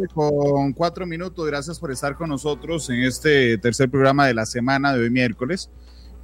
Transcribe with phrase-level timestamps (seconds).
[0.00, 1.46] Tarde con cuatro minutos.
[1.46, 5.70] Gracias por estar con nosotros en este tercer programa de la semana de hoy miércoles.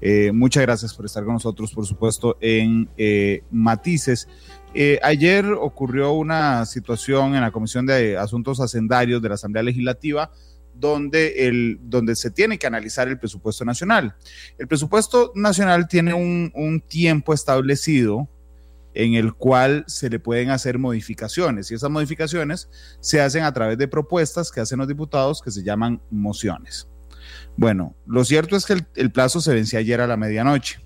[0.00, 4.28] Eh, muchas gracias por estar con nosotros, por supuesto, en eh, Matices.
[4.74, 10.30] Eh, ayer ocurrió una situación en la Comisión de Asuntos Hacendarios de la Asamblea Legislativa
[10.74, 14.14] donde, el, donde se tiene que analizar el presupuesto nacional.
[14.58, 18.28] El presupuesto nacional tiene un, un tiempo establecido
[18.96, 23.76] en el cual se le pueden hacer modificaciones y esas modificaciones se hacen a través
[23.76, 26.88] de propuestas que hacen los diputados que se llaman mociones.
[27.58, 30.80] Bueno, lo cierto es que el, plazo se venció ayer a la medianoche.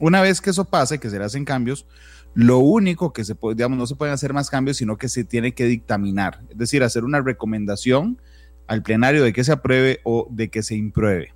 [0.00, 1.86] Una vez que eso pase, que se le hacen cambios,
[2.34, 5.24] lo único que se puede, digamos, no se pueden hacer más cambios, sino que se
[5.24, 8.20] tiene que dictaminar, es decir, hacer una recomendación
[8.66, 11.34] al plenario de que se apruebe o de que se impruebe.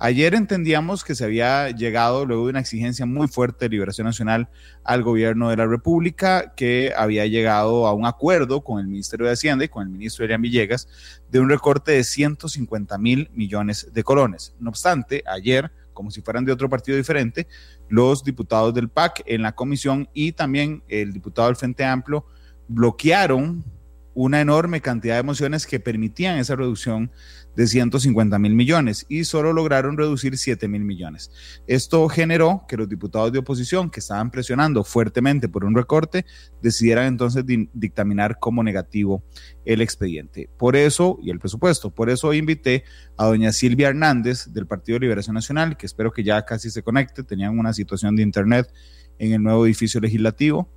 [0.00, 4.48] Ayer entendíamos que se había llegado, luego de una exigencia muy fuerte de Liberación Nacional
[4.84, 9.32] al gobierno de la República, que había llegado a un acuerdo con el Ministerio de
[9.32, 10.86] Hacienda y con el ministro Elian Villegas
[11.32, 14.54] de un recorte de 150 mil millones de colones.
[14.60, 17.48] No obstante, ayer, como si fueran de otro partido diferente,
[17.88, 22.24] los diputados del PAC en la comisión y también el diputado del Frente Amplio
[22.68, 23.64] bloquearon
[24.14, 27.12] una enorme cantidad de mociones que permitían esa reducción
[27.58, 31.32] de 150 mil millones y solo lograron reducir 7 mil millones.
[31.66, 36.24] Esto generó que los diputados de oposición que estaban presionando fuertemente por un recorte
[36.62, 39.24] decidieran entonces dictaminar como negativo
[39.64, 40.48] el expediente.
[40.56, 42.84] Por eso, y el presupuesto, por eso invité
[43.16, 46.84] a doña Silvia Hernández del Partido de Liberación Nacional, que espero que ya casi se
[46.84, 48.72] conecte, tenían una situación de internet
[49.18, 50.70] en el nuevo edificio legislativo,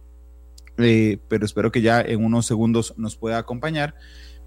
[0.80, 3.94] eh, pero espero que ya en unos segundos nos pueda acompañar.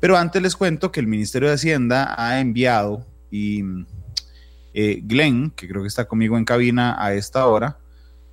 [0.04, 3.65] Pero antes les cuento que el Ministerio de Hacienda ha enviado y
[4.75, 7.78] eh, Glenn, que creo que está conmigo en cabina a esta hora,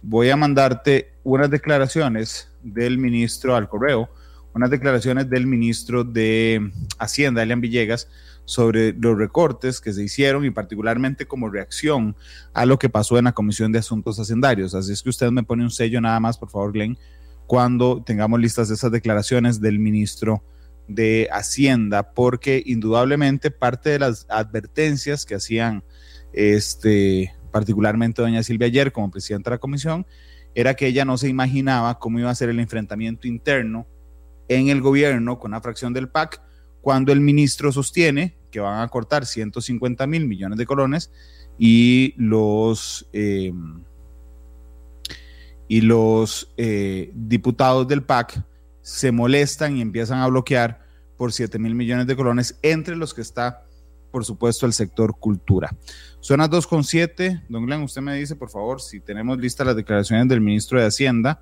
[0.01, 4.09] voy a mandarte unas declaraciones del ministro al correo,
[4.53, 8.09] unas declaraciones del ministro de Hacienda, Elian Villegas,
[8.43, 12.17] sobre los recortes que se hicieron y particularmente como reacción
[12.53, 14.75] a lo que pasó en la Comisión de Asuntos Hacendarios.
[14.75, 16.97] Así es que usted me pone un sello nada más, por favor, Glenn,
[17.47, 20.43] cuando tengamos listas esas declaraciones del ministro
[20.96, 25.84] de Hacienda, porque indudablemente parte de las advertencias que hacían
[26.34, 30.06] este, particularmente doña Silvia ayer como presidenta de la comisión,
[30.56, 33.88] era que ella no se imaginaba cómo iba a ser el enfrentamiento interno
[34.47, 36.41] en el gobierno con la fracción del PAC
[36.81, 41.12] cuando el ministro sostiene que van a cortar 150 mil millones de colones
[41.57, 43.53] y los, eh,
[45.68, 48.44] y los eh, diputados del PAC
[48.91, 50.81] se molestan y empiezan a bloquear
[51.16, 53.63] por 7 mil millones de colones, entre los que está,
[54.12, 55.74] por supuesto, el sector cultura.
[56.19, 57.44] Son las 2.7.
[57.47, 60.88] Don Glenn, usted me dice, por favor, si tenemos listas las declaraciones del ministro de
[60.88, 61.41] Hacienda,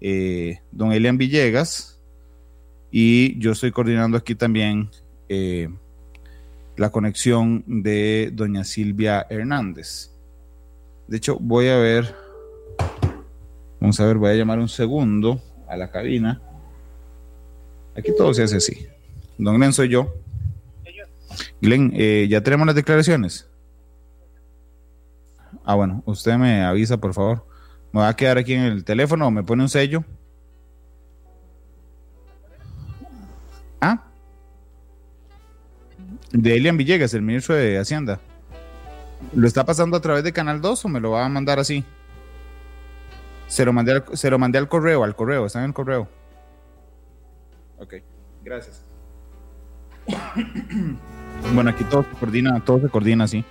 [0.00, 2.00] eh, don Elian Villegas,
[2.92, 4.88] y yo estoy coordinando aquí también
[5.28, 5.68] eh,
[6.76, 10.12] la conexión de doña Silvia Hernández.
[11.08, 12.14] De hecho, voy a ver,
[13.80, 16.40] vamos a ver, voy a llamar un segundo a la cabina
[17.96, 18.86] Aquí todo se hace así.
[19.38, 20.12] Don Glenn soy yo.
[21.60, 23.48] Glenn, eh, ¿ya tenemos las declaraciones?
[25.64, 27.46] Ah, bueno, usted me avisa, por favor.
[27.92, 30.04] ¿Me va a quedar aquí en el teléfono o me pone un sello?
[33.80, 34.04] ¿Ah?
[36.32, 38.20] De Elian Villegas, el ministro de Hacienda.
[39.34, 41.84] ¿Lo está pasando a través de Canal 2 o me lo va a mandar así?
[43.48, 46.08] Se lo mandé se lo mandé al correo, al correo, está en el correo.
[47.78, 47.94] Ok,
[48.42, 48.84] gracias.
[51.54, 53.44] bueno, aquí todo se coordina, todo se coordina así.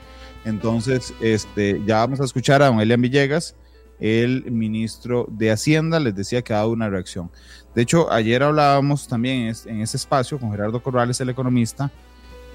[0.45, 3.55] Entonces, este, ya vamos a escuchar a don Elian Villegas,
[3.99, 7.31] el ministro de Hacienda, les decía que ha dado una reacción.
[7.73, 11.91] De hecho, ayer hablábamos también en ese espacio con Gerardo Corrales, el economista,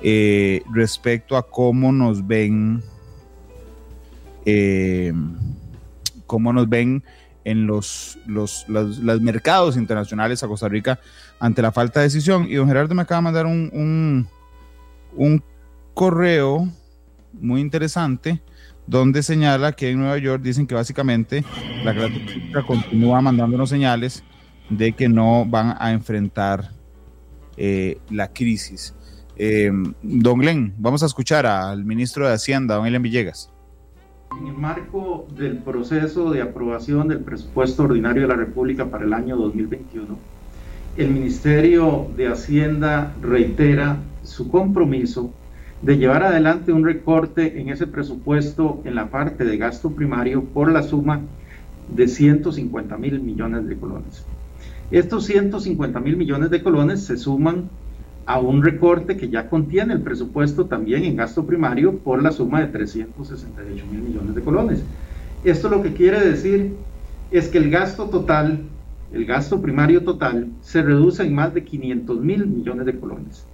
[0.02, 2.82] eh, respecto a cómo nos ven,
[4.44, 5.12] eh,
[6.26, 7.02] cómo nos ven
[7.44, 8.66] en los, los,
[9.20, 11.00] mercados internacionales a Costa Rica
[11.38, 12.46] ante la falta de decisión.
[12.48, 14.28] Y don Gerardo me acaba de mandar un,
[15.14, 15.42] un,
[15.94, 16.68] correo
[17.32, 18.40] muy interesante
[18.86, 21.44] donde señala que en Nueva York dicen que básicamente
[21.84, 24.24] la política continúa mandándonos señales
[24.68, 26.70] de que no van a enfrentar
[27.56, 28.94] eh, la crisis.
[29.36, 29.70] Eh,
[30.02, 33.49] don Glenn, vamos a escuchar al ministro de Hacienda, don Elian Villegas.
[34.38, 39.12] En el marco del proceso de aprobación del presupuesto ordinario de la República para el
[39.12, 40.18] año 2021,
[40.96, 45.32] el Ministerio de Hacienda reitera su compromiso
[45.82, 50.70] de llevar adelante un recorte en ese presupuesto en la parte de gasto primario por
[50.70, 51.20] la suma
[51.88, 54.24] de 150 mil millones de colones.
[54.90, 57.68] Estos 150 mil millones de colones se suman
[58.30, 62.60] a un recorte que ya contiene el presupuesto también en gasto primario por la suma
[62.60, 64.84] de 368 mil millones de colones.
[65.42, 66.76] Esto lo que quiere decir
[67.32, 68.60] es que el gasto total,
[69.12, 73.48] el gasto primario total, se reduce en más de 500 mil millones de colones.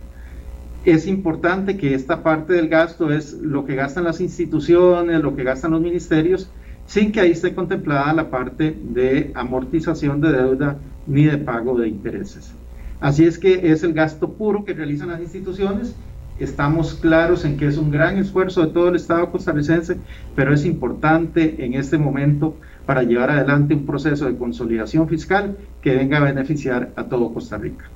[0.84, 5.44] Es importante que esta parte del gasto es lo que gastan las instituciones, lo que
[5.44, 6.50] gastan los ministerios,
[6.84, 10.76] sin que ahí esté contemplada la parte de amortización de deuda
[11.06, 12.54] ni de pago de intereses.
[13.00, 15.94] Así es que es el gasto puro que realizan las instituciones.
[16.38, 19.96] Estamos claros en que es un gran esfuerzo de todo el Estado costarricense,
[20.34, 25.94] pero es importante en este momento para llevar adelante un proceso de consolidación fiscal que
[25.94, 27.90] venga a beneficiar a todo Costa Rica.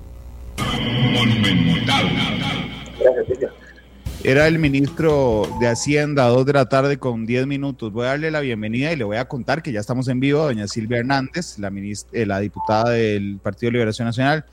[4.23, 7.91] Era el ministro de Hacienda a dos de la tarde con 10 minutos.
[7.91, 10.43] Voy a darle la bienvenida y le voy a contar que ya estamos en vivo,
[10.43, 11.73] doña Silvia Hernández, la,
[12.13, 14.45] eh, la diputada del Partido de Liberación Nacional.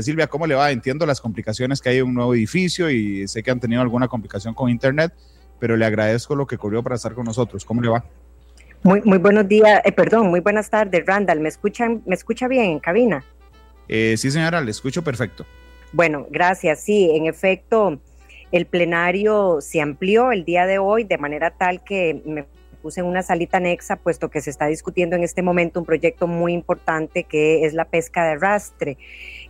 [0.00, 0.70] Silvia, ¿cómo le va?
[0.70, 4.08] Entiendo las complicaciones que hay en un nuevo edificio y sé que han tenido alguna
[4.08, 5.12] complicación con Internet,
[5.58, 7.64] pero le agradezco lo que corrió para estar con nosotros.
[7.64, 8.04] ¿Cómo le va?
[8.82, 11.40] Muy, muy buenos días, eh, perdón, muy buenas tardes, Randall.
[11.40, 13.24] ¿Me escuchan, me escucha bien en cabina?
[13.88, 15.44] Eh, sí, señora, le escucho perfecto.
[15.92, 16.80] Bueno, gracias.
[16.80, 18.00] Sí, en efecto,
[18.52, 22.46] el plenario se amplió el día de hoy de manera tal que me
[22.80, 26.26] puse en una salita anexa, puesto que se está discutiendo en este momento un proyecto
[26.26, 28.96] muy importante que es la pesca de arrastre.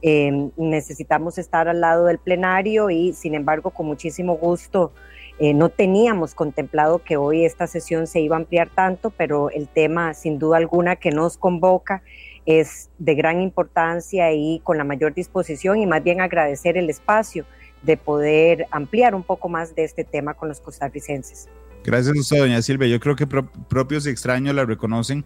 [0.03, 4.93] Em, necesitamos estar al lado del plenario y, sin embargo, con muchísimo gusto,
[5.39, 9.69] eh, no teníamos contemplado que hoy esta sesión se iba a ampliar tanto, pero el
[9.69, 12.03] tema, sin duda alguna, que nos convoca
[12.47, 17.45] es de gran importancia y con la mayor disposición y más bien agradecer el espacio
[17.83, 21.49] de poder ampliar un poco más de este tema con los costarricenses.
[21.85, 22.89] Gracias a doña Silvia.
[22.89, 25.25] Yo creo que propios y extraños la reconocen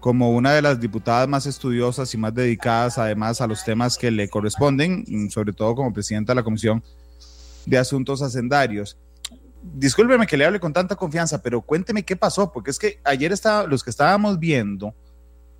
[0.00, 4.10] como una de las diputadas más estudiosas y más dedicadas además a los temas que
[4.10, 6.82] le corresponden, sobre todo como presidenta de la Comisión
[7.66, 8.96] de Asuntos Hacendarios.
[9.62, 13.30] Discúlpeme que le hable con tanta confianza, pero cuénteme qué pasó, porque es que ayer
[13.30, 14.94] estaba, los que estábamos viendo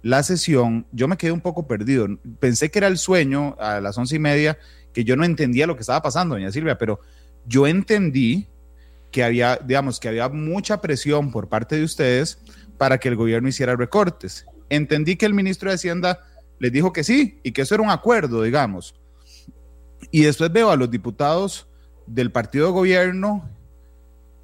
[0.03, 2.09] la sesión, yo me quedé un poco perdido.
[2.39, 4.59] Pensé que era el sueño a las once y media,
[4.95, 7.01] que yo no entendía lo que estaba pasando, doña Silvia, pero
[7.47, 8.47] yo entendí
[9.11, 12.39] que había, digamos, que había mucha presión por parte de ustedes
[12.81, 14.47] para que el gobierno hiciera recortes.
[14.71, 16.21] Entendí que el ministro de Hacienda
[16.59, 18.95] les dijo que sí y que eso era un acuerdo, digamos.
[20.11, 21.69] Y después veo a los diputados
[22.07, 23.51] del partido de gobierno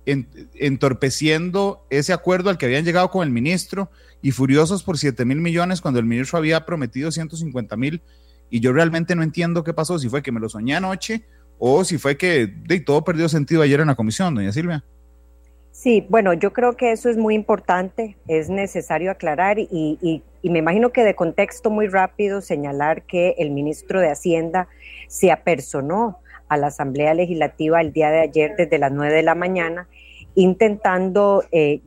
[0.04, 3.90] entorpeciendo ese acuerdo al que habían llegado con el ministro
[4.20, 8.02] y furiosos por 7 mil millones cuando el ministro había prometido 150 mil.
[8.50, 11.24] Y yo realmente no entiendo qué pasó, si fue que me lo soñé anoche
[11.58, 14.84] o si fue que de, todo perdió sentido ayer en la comisión, doña Silvia.
[15.86, 20.50] Sí, bueno, yo creo que eso es muy importante, es necesario aclarar y, y, y,
[20.50, 24.66] me imagino que de contexto muy rápido señalar que el ministro de Hacienda
[25.06, 29.36] se apersonó a la Asamblea Legislativa el día de ayer desde las 9 de la
[29.36, 29.86] mañana
[30.36, 31.80] intentando eh,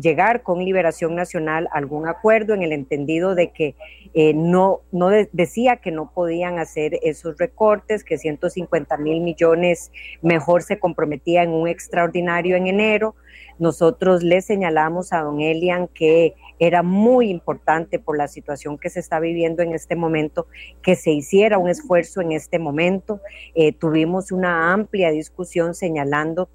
[0.00, 3.74] llegar con Liberación Nacional a algún acuerdo en el entendido de que
[4.14, 9.90] eh, no, no decía que no podían hacer esos recortes, que 150 mil millones
[10.22, 13.16] mejor se comprometía en un extraordinario en enero.
[13.58, 19.00] Nosotros le señalamos a don Elian que era muy importante por la situación que se
[19.00, 20.46] está viviendo en este momento,
[20.80, 23.20] que se hiciera un esfuerzo en este momento.
[23.56, 26.48] Eh, tuvimos una amplia discusión señalando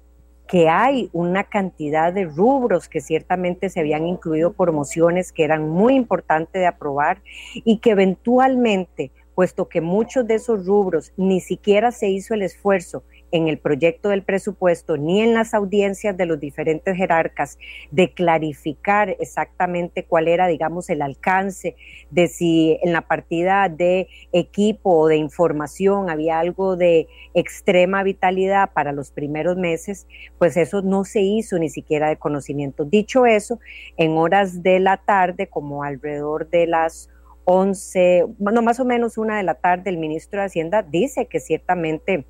[0.46, 5.68] que hay una cantidad de rubros que ciertamente se habían incluido por mociones que eran
[5.68, 7.22] muy importantes de aprobar
[7.54, 13.02] y que eventualmente, puesto que muchos de esos rubros ni siquiera se hizo el esfuerzo
[13.32, 17.58] en el proyecto del presupuesto ni en las audiencias de los diferentes jerarcas
[17.90, 21.74] de clarificar exactamente cuál era, digamos, el alcance
[22.10, 28.70] de si en la partida de equipo o de información había algo de extrema vitalidad
[28.72, 30.06] para los primeros meses,
[30.38, 32.84] pues eso no se hizo ni siquiera de conocimiento.
[32.84, 33.58] Dicho eso,
[33.96, 37.08] en horas de la tarde, como alrededor de las
[37.44, 41.40] 11, bueno, más o menos una de la tarde, el ministro de Hacienda dice que
[41.40, 42.26] ciertamente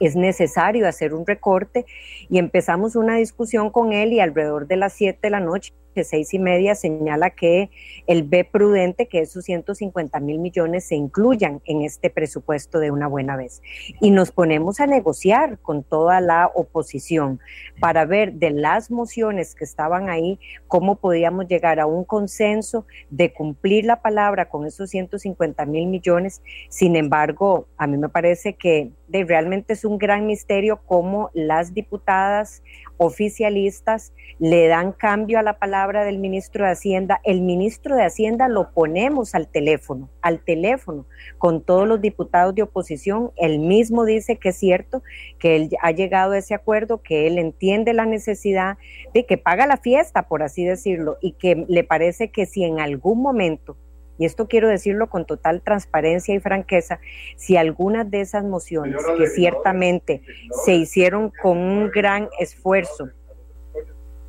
[0.00, 1.86] es necesario hacer un recorte
[2.28, 5.72] y empezamos una discusión con él y alrededor de las 7 de la noche
[6.04, 7.70] seis y media señala que
[8.06, 13.06] él ve prudente que esos 150 mil millones se incluyan en este presupuesto de una
[13.06, 13.62] buena vez.
[14.00, 17.40] Y nos ponemos a negociar con toda la oposición
[17.80, 20.38] para ver de las mociones que estaban ahí
[20.68, 26.42] cómo podíamos llegar a un consenso de cumplir la palabra con esos 150 mil millones.
[26.68, 32.62] Sin embargo, a mí me parece que realmente es un gran misterio cómo las diputadas
[32.98, 37.20] oficialistas le dan cambio a la palabra del ministro de Hacienda.
[37.24, 41.06] El ministro de Hacienda lo ponemos al teléfono, al teléfono,
[41.38, 43.32] con todos los diputados de oposición.
[43.36, 45.02] Él mismo dice que es cierto,
[45.38, 48.78] que él ha llegado a ese acuerdo, que él entiende la necesidad
[49.14, 52.80] de que paga la fiesta, por así decirlo, y que le parece que si en
[52.80, 53.76] algún momento
[54.18, 57.00] y esto quiero decirlo con total transparencia y franqueza,
[57.36, 60.22] si algunas de esas mociones que ciertamente
[60.64, 63.10] se hicieron con un gran esfuerzo,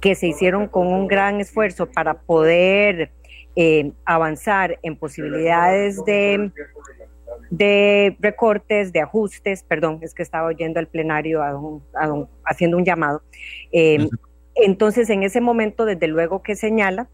[0.01, 3.11] que se hicieron con un gran esfuerzo para poder
[3.55, 6.51] eh, avanzar en posibilidades de,
[7.49, 11.41] de recortes, de ajustes, perdón, es que estaba oyendo al plenario
[12.43, 13.23] haciendo un llamado.
[13.71, 14.07] Eh,
[14.55, 17.09] entonces, en ese momento, desde luego que señala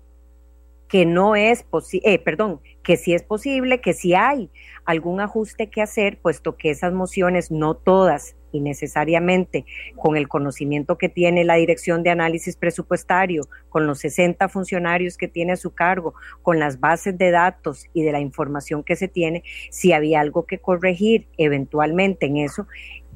[0.94, 4.52] que no es posible, eh, perdón, que sí es posible, que sí hay
[4.86, 11.00] algún ajuste que hacer, puesto que esas mociones, no todas y necesariamente con el conocimiento
[11.00, 15.72] que tiene la Dirección de Análisis Presupuestario, con los 60 funcionarios que tiene a su
[15.72, 20.20] cargo, con las bases de datos y de la información que se tiene, si había
[20.20, 22.68] algo que corregir eventualmente en eso,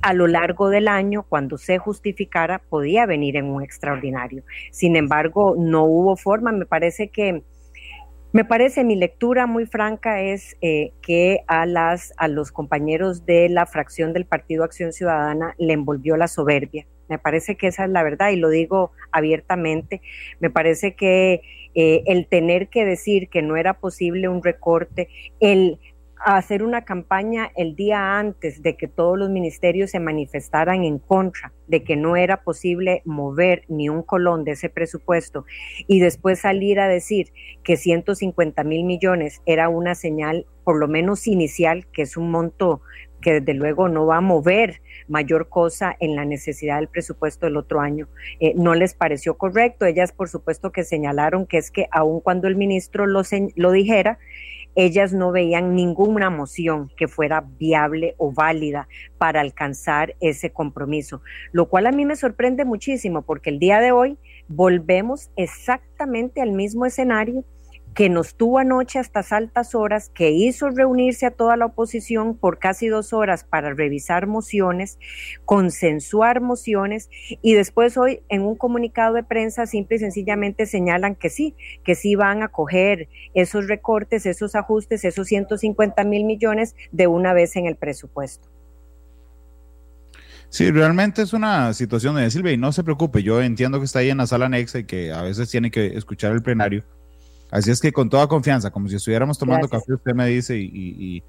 [0.01, 4.41] a lo largo del año, cuando se justificara, podía venir en un extraordinario.
[4.72, 7.43] Sin embargo, no hubo forma, me parece que
[8.38, 13.50] me parece, mi lectura muy franca es eh, que a, las, a los compañeros de
[13.50, 16.86] la fracción del Partido Acción Ciudadana le envolvió la soberbia.
[17.10, 20.03] Me parece que esa es la verdad y lo digo abiertamente.
[20.39, 21.41] Me parece que
[21.74, 25.79] eh, el tener que decir que no era posible un recorte, el
[26.24, 31.53] hacer una campaña el día antes de que todos los ministerios se manifestaran en contra
[31.67, 35.45] de que no era posible mover ni un colón de ese presupuesto
[35.88, 37.31] y después salir a decir
[37.63, 42.81] que 150 mil millones era una señal por lo menos inicial, que es un monto
[43.21, 47.57] que desde luego no va a mover mayor cosa en la necesidad del presupuesto del
[47.57, 48.07] otro año.
[48.39, 49.86] Eh, no les pareció correcto.
[49.86, 53.21] Ellas, por supuesto, que señalaron que es que aun cuando el ministro lo,
[53.55, 54.19] lo dijera,
[54.77, 61.67] ellas no veían ninguna moción que fuera viable o válida para alcanzar ese compromiso, lo
[61.67, 66.86] cual a mí me sorprende muchísimo porque el día de hoy volvemos exactamente al mismo
[66.86, 67.43] escenario
[67.98, 72.60] que nos tuvo anoche hasta altas horas, que hizo reunirse a toda la oposición por
[72.60, 75.00] casi dos horas para revisar mociones,
[75.46, 77.10] consensuar mociones
[77.42, 81.96] y después hoy en un comunicado de prensa simple y sencillamente señalan que sí, que
[81.96, 87.56] sí van a coger esos recortes, esos ajustes, esos 150 mil millones de una vez
[87.56, 88.48] en el presupuesto.
[90.50, 94.00] Sí, realmente es una situación de Silvia y no se preocupe, yo entiendo que está
[94.00, 96.86] ahí en la sala anexa y que a veces tiene que escuchar el plenario
[97.50, 101.24] Así es que con toda confianza, como si estuviéramos tomando café, usted me dice y,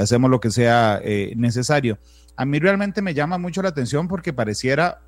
[0.00, 1.98] hacemos lo que sea eh, necesario.
[2.36, 5.02] A mí realmente me llama mucho la atención porque pareciera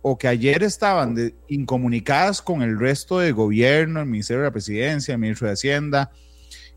[0.00, 5.12] o que ayer estaban incomunicadas con el resto del gobierno, el Ministerio de la Presidencia,
[5.12, 6.10] el Ministro de Hacienda,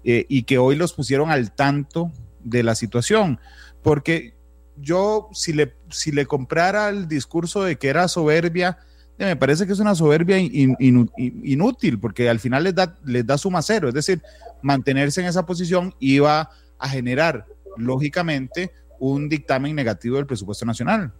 [0.03, 2.11] eh, y que hoy los pusieron al tanto
[2.43, 3.39] de la situación.
[3.83, 4.33] Porque
[4.77, 8.79] yo, si le, si le comprara el discurso de que era soberbia,
[9.25, 13.61] me parece que es una soberbia inútil, porque al final les da, les da suma
[13.61, 14.21] cero, es decir,
[14.61, 17.45] mantenerse en esa posición iba a generar,
[17.77, 21.11] lógicamente, un dictamen negativo del presupuesto nacional.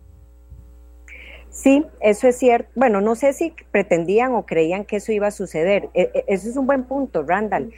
[1.51, 2.70] Sí, eso es cierto.
[2.75, 5.89] Bueno, no sé si pretendían o creían que eso iba a suceder.
[5.93, 7.74] E, e, eso es un buen punto, Randall.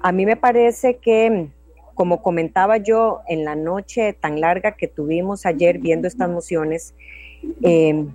[0.00, 1.48] A mí me parece que,
[1.94, 6.94] como comentaba yo en la noche tan larga que tuvimos ayer viendo estas mociones,
[7.62, 8.06] eh,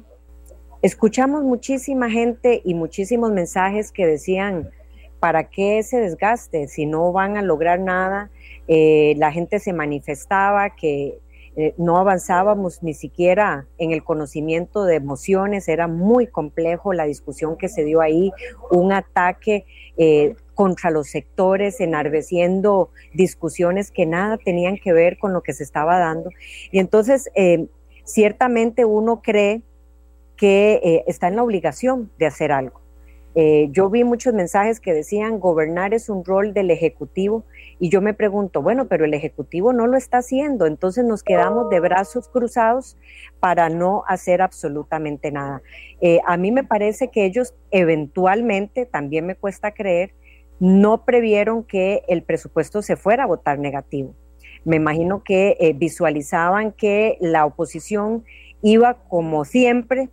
[0.81, 4.71] Escuchamos muchísima gente y muchísimos mensajes que decían,
[5.19, 8.31] ¿para qué ese desgaste si no van a lograr nada?
[8.67, 11.19] Eh, la gente se manifestaba que
[11.55, 17.57] eh, no avanzábamos ni siquiera en el conocimiento de emociones, era muy complejo la discusión
[17.57, 18.31] que se dio ahí,
[18.71, 19.65] un ataque
[19.97, 25.63] eh, contra los sectores, enardeciendo discusiones que nada tenían que ver con lo que se
[25.63, 26.31] estaba dando.
[26.71, 27.29] Y entonces,
[28.03, 29.61] ciertamente uno cree
[30.41, 32.81] que está en la obligación de hacer algo.
[33.69, 37.43] yo vi muchos mensajes que decían gobernar es un rol del Ejecutivo
[37.79, 41.69] y yo me pregunto, bueno, pero el Ejecutivo no lo está haciendo, entonces nos quedamos
[41.69, 42.97] de brazos cruzados
[43.39, 45.61] para no hacer absolutamente nada.
[45.99, 50.13] Eh, a mí me parece que ellos eventualmente, también me cuesta creer,
[50.59, 54.13] no previeron que el presupuesto se fuera a votar negativo.
[54.63, 58.23] Me imagino que eh, visualizaban que la oposición
[58.61, 60.09] iba, como siempre,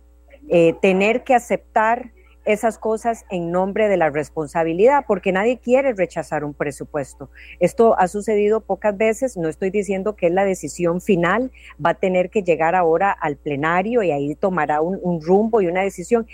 [0.49, 2.11] eh, tener que aceptar
[2.45, 7.29] esas cosas en nombre de la responsabilidad, porque nadie quiere rechazar un presupuesto.
[7.59, 11.51] Esto ha sucedido pocas veces, no estoy diciendo que es la decisión final,
[11.83, 15.67] va a tener que llegar ahora al plenario y ahí tomará un, un rumbo y
[15.67, 16.25] una decisión.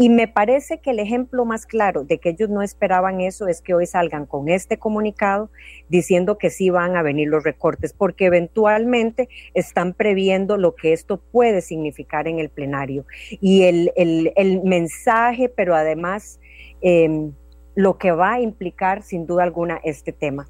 [0.00, 3.60] Y me parece que el ejemplo más claro de que ellos no esperaban eso es
[3.60, 5.50] que hoy salgan con este comunicado
[5.90, 11.18] diciendo que sí van a venir los recortes, porque eventualmente están previendo lo que esto
[11.18, 13.04] puede significar en el plenario.
[13.42, 16.40] Y el, el, mensaje, pero además
[16.80, 17.32] em,
[17.74, 20.48] lo que va a implicar sin duda alguna este tema.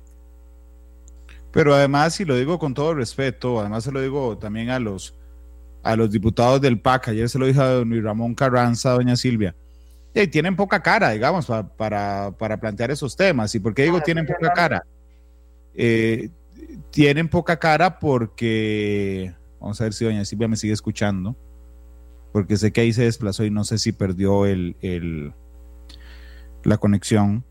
[1.51, 5.17] Pero además, y lo digo con todo respeto, además se lo digo también a los
[5.83, 9.17] a los diputados del PAC, ayer se lo dije a don Luis Ramón Carranza, doña
[9.17, 9.55] Silvia,
[10.15, 11.47] y tienen poca cara, digamos,
[11.77, 13.55] para, plantear esos temas.
[13.55, 14.85] ¿Y por qué digo tienen poca cara?
[15.75, 16.31] Eh,
[16.91, 21.37] tienen poca cara porque, vamos a ver si doña Silvia me sigue escuchando,
[22.33, 25.33] porque sé que ahí se desplazó y no sé si perdió el, el
[26.65, 27.45] la conexión.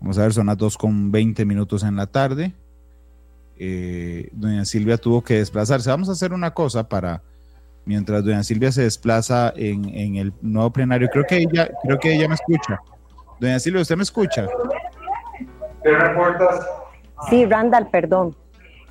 [0.00, 2.54] Vamos a ver, son las 2 con 20 minutos en la tarde.
[3.62, 5.90] Eh, doña Silvia tuvo que desplazarse.
[5.90, 7.20] Vamos a hacer una cosa para,
[7.84, 12.26] mientras doña Silvia se desplaza en, el nuevo plenario, creo que ella, creo que ella
[12.26, 12.80] me escucha.
[13.38, 14.46] Doña Silvia, ¿usted me escucha?
[17.28, 18.34] Sí, Randall, perdón.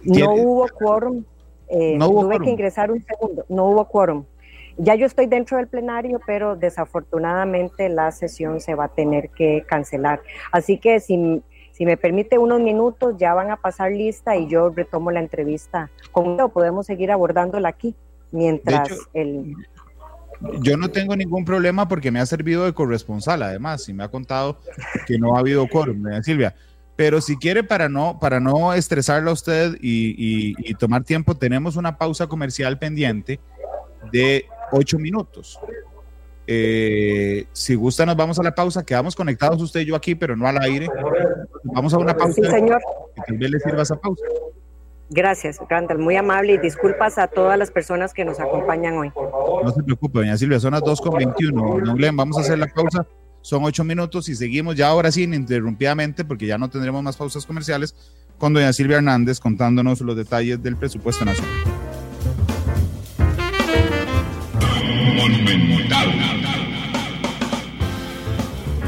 [0.03, 1.23] No hubo quórum.
[1.67, 3.45] Eh, no hubo tuve que ingresar un segundo.
[3.49, 4.23] No hubo quórum.
[4.77, 9.63] Ya yo estoy dentro del plenario, pero desafortunadamente la sesión se va a tener que
[9.67, 10.21] cancelar.
[10.51, 11.41] Así que si
[11.79, 15.89] si me permite unos minutos, ya van a pasar lista y yo retomo la entrevista
[16.11, 17.95] con Podemos seguir abordándola aquí
[18.31, 19.55] mientras el...
[20.59, 24.09] Yo no tengo ningún problema porque me ha servido de corresponsal, además, y me ha
[24.09, 24.59] contado
[25.07, 26.53] que no ha habido quórum, Silvia.
[26.97, 31.77] Pero si quiere, para no, para no estresarla a usted y, y tomar tiempo, tenemos
[31.77, 33.39] una pausa comercial pendiente
[34.11, 35.57] de ocho minutos.
[36.51, 38.83] Eh, si gusta, nos vamos a la pausa.
[38.83, 40.89] Quedamos conectados usted y yo aquí, pero no al aire.
[41.63, 42.33] Vamos a una pausa.
[42.33, 42.81] Sí, señor.
[43.15, 44.23] Que tal vez le sirva esa pausa.
[45.11, 45.99] Gracias, Randall.
[45.99, 49.11] Muy amable y disculpas a todas las personas que nos acompañan hoy.
[49.63, 51.85] No se preocupe, doña Silvia, son las 2.21.
[51.85, 53.05] Don Glenn, vamos a hacer la pausa.
[53.41, 57.45] Son ocho minutos y seguimos ya ahora sí ininterrumpidamente, porque ya no tendremos más pausas
[57.45, 57.95] comerciales,
[58.39, 61.53] con doña Silvia Hernández contándonos los detalles del presupuesto nacional.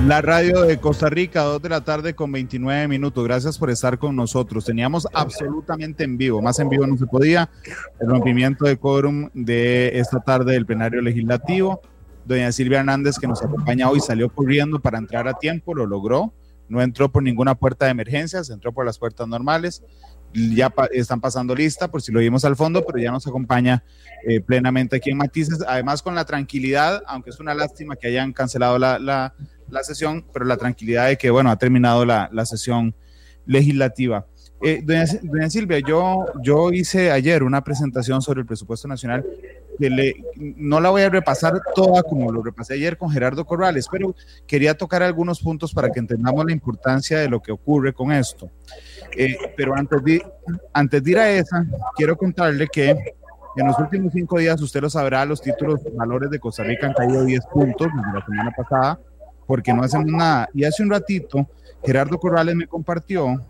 [0.07, 3.23] La radio de Costa Rica, 2 de la tarde con 29 minutos.
[3.23, 4.65] Gracias por estar con nosotros.
[4.65, 7.49] Teníamos absolutamente en vivo, más en vivo no se podía,
[7.99, 11.81] el rompimiento de quórum de esta tarde del plenario legislativo.
[12.25, 16.33] Doña Silvia Hernández, que nos acompaña hoy, salió corriendo para entrar a tiempo, lo logró.
[16.67, 19.83] No entró por ninguna puerta de emergencias, entró por las puertas normales
[20.33, 23.83] ya están pasando lista, por si lo vimos al fondo, pero ya nos acompaña
[24.27, 28.33] eh, plenamente aquí en Matices, además con la tranquilidad, aunque es una lástima que hayan
[28.33, 29.33] cancelado la, la,
[29.83, 32.95] sesión, pero la tranquilidad de que, bueno, ha terminado la, la sesión
[33.45, 34.25] legislativa.
[34.63, 39.25] Eh, doña, Silvia, yo, yo hice ayer una presentación sobre el presupuesto nacional
[39.79, 43.87] que le, no la voy a repasar toda como lo repasé ayer con Gerardo Corrales,
[43.91, 44.15] pero
[44.45, 48.51] quería tocar algunos puntos para que entendamos la importancia de lo que ocurre con esto.
[49.17, 50.25] Eh, pero antes de,
[50.73, 52.91] antes de ir a esa, quiero contarle que
[53.55, 56.93] en los últimos cinco días, usted lo sabrá, los títulos valores de Costa Rica han
[56.93, 58.99] caído 10 puntos desde la semana pasada
[59.45, 60.47] porque no hacemos nada.
[60.53, 61.49] Y hace un ratito,
[61.83, 63.41] Gerardo Corrales me compartió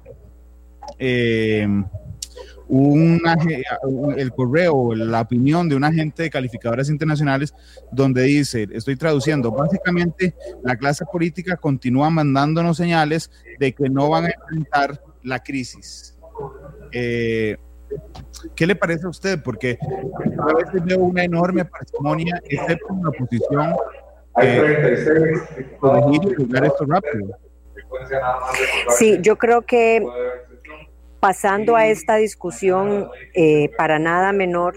[0.98, 1.68] eh,
[4.18, 7.54] el correo, la opinión de un agente de calificadoras internacionales
[7.92, 14.26] donde dice, estoy traduciendo, básicamente la clase política continúa mandándonos señales de que no van
[14.26, 16.18] a enfrentar la crisis.
[16.92, 17.58] Eh,
[18.56, 19.42] ¿Qué le parece a usted?
[19.44, 19.78] Porque
[20.40, 23.76] a veces veo una enorme parsimonia, excepto en la oposición.
[24.34, 25.42] Hay 36.
[28.98, 30.06] Sí, yo creo que
[31.20, 34.76] pasando a esta discusión eh, para nada menor,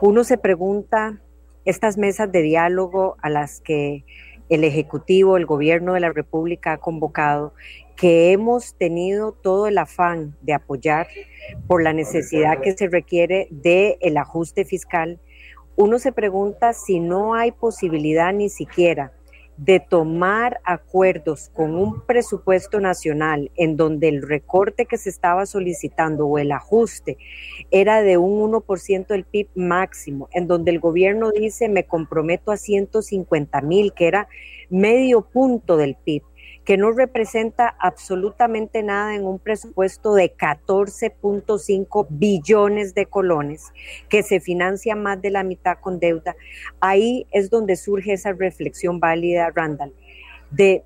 [0.00, 1.20] uno se pregunta,
[1.64, 4.04] estas mesas de diálogo a las que
[4.48, 7.54] el Ejecutivo, el Gobierno de la República ha convocado,
[8.02, 11.06] que hemos tenido todo el afán de apoyar
[11.68, 15.20] por la necesidad que se requiere del el ajuste fiscal,
[15.76, 19.12] uno se pregunta si no hay posibilidad ni siquiera
[19.56, 26.26] de tomar acuerdos con un presupuesto nacional en donde el recorte que se estaba solicitando
[26.26, 27.18] o el ajuste
[27.70, 32.56] era de un 1% del PIB máximo, en donde el gobierno dice me comprometo a
[32.56, 34.26] 150 mil, que era
[34.70, 36.24] medio punto del PIB
[36.64, 43.72] que no representa absolutamente nada en un presupuesto de 14.5 billones de colones,
[44.08, 46.36] que se financia más de la mitad con deuda.
[46.80, 49.92] Ahí es donde surge esa reflexión válida, Randall,
[50.50, 50.84] de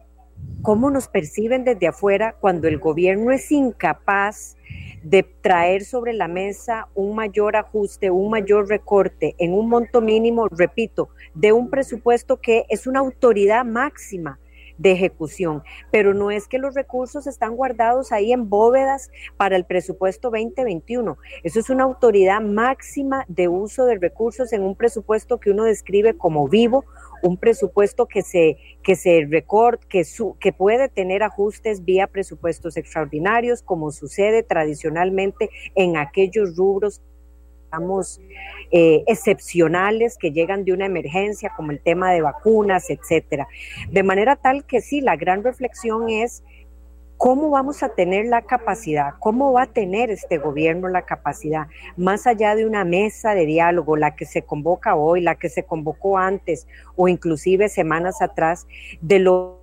[0.63, 4.57] cómo nos perciben desde afuera cuando el gobierno es incapaz
[5.03, 10.49] de traer sobre la mesa un mayor ajuste, un mayor recorte en un monto mínimo,
[10.49, 14.41] repito, de un presupuesto que es una autoridad máxima
[14.79, 19.65] de ejecución, pero no es que los recursos están guardados ahí en bóvedas para el
[19.65, 21.17] presupuesto 2021.
[21.43, 26.17] Eso es una autoridad máxima de uso de recursos en un presupuesto que uno describe
[26.17, 26.85] como vivo,
[27.23, 29.29] un presupuesto que se que se
[29.89, 37.03] que su, que puede tener ajustes vía presupuestos extraordinarios como sucede tradicionalmente en aquellos rubros
[38.71, 43.49] eh, excepcionales que llegan de una emergencia, como el tema de vacunas, etcétera.
[43.91, 46.43] De manera tal que sí, la gran reflexión es
[47.17, 49.15] ¿Cómo vamos a tener la capacidad?
[49.21, 53.97] ¿Cómo va a tener este gobierno la capacidad, más allá de una mesa de diálogo,
[53.97, 58.67] la que se convoca hoy, la que se convocó antes o inclusive semanas atrás,
[59.01, 59.56] de lo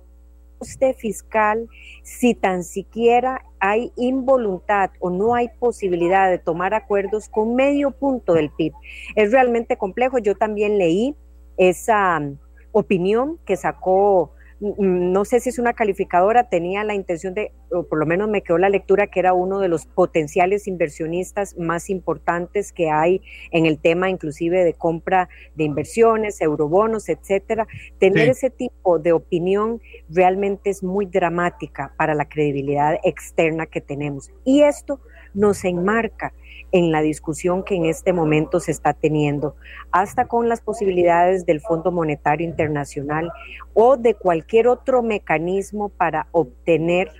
[0.96, 1.68] fiscal
[2.02, 8.34] si tan siquiera hay involuntad o no hay posibilidad de tomar acuerdos con medio punto
[8.34, 8.72] del PIB.
[9.16, 10.18] Es realmente complejo.
[10.18, 11.14] Yo también leí
[11.56, 12.36] esa um,
[12.72, 17.82] opinión que sacó Mm, no sé si es una calificadora, tenía la intención de, o
[17.84, 21.90] por lo menos me quedó la lectura que era uno de los potenciales inversionistas más
[21.90, 27.66] importantes que hay en el tema inclusive de compra de inversiones, eurobonos, etcétera.
[27.98, 34.30] Tener ese tipo de opinión realmente es muy dramática para la credibilidad externa que tenemos.
[34.44, 35.00] Y esto
[35.34, 36.32] nos enmarca
[36.74, 39.54] en la discusión que en este momento se está teniendo,
[39.92, 43.30] hasta con las posibilidades del Fondo Monetario Internacional
[43.74, 47.12] o de cualquier otro mecanismo para obtener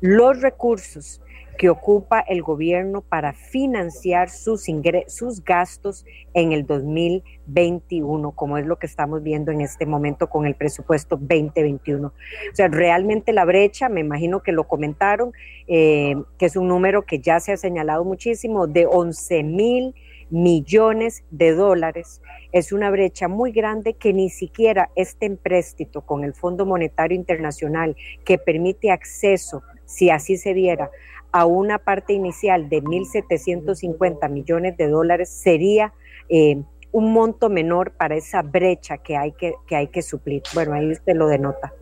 [0.00, 1.20] los recursos
[1.58, 4.66] que ocupa el gobierno para financiar sus,
[5.06, 10.46] sus gastos en el 2021, como es lo que estamos viendo en este momento con
[10.46, 12.08] el presupuesto 2021.
[12.08, 12.12] O
[12.54, 15.32] sea, realmente la brecha, me imagino que lo comentaron,
[15.66, 19.94] eh, que es un número que ya se ha señalado muchísimo, de 11 mil
[20.32, 22.22] millones de dólares.
[22.52, 27.96] Es una brecha muy grande que ni siquiera este empréstito con el Fondo Monetario Internacional
[28.24, 30.90] que permite acceso, si así se viera,
[31.32, 35.92] a una parte inicial de 1.750 millones de dólares sería
[36.28, 40.42] eh, un monto menor para esa brecha que hay que, hay que suplir.
[40.52, 41.72] Bueno, ahí usted lo denota.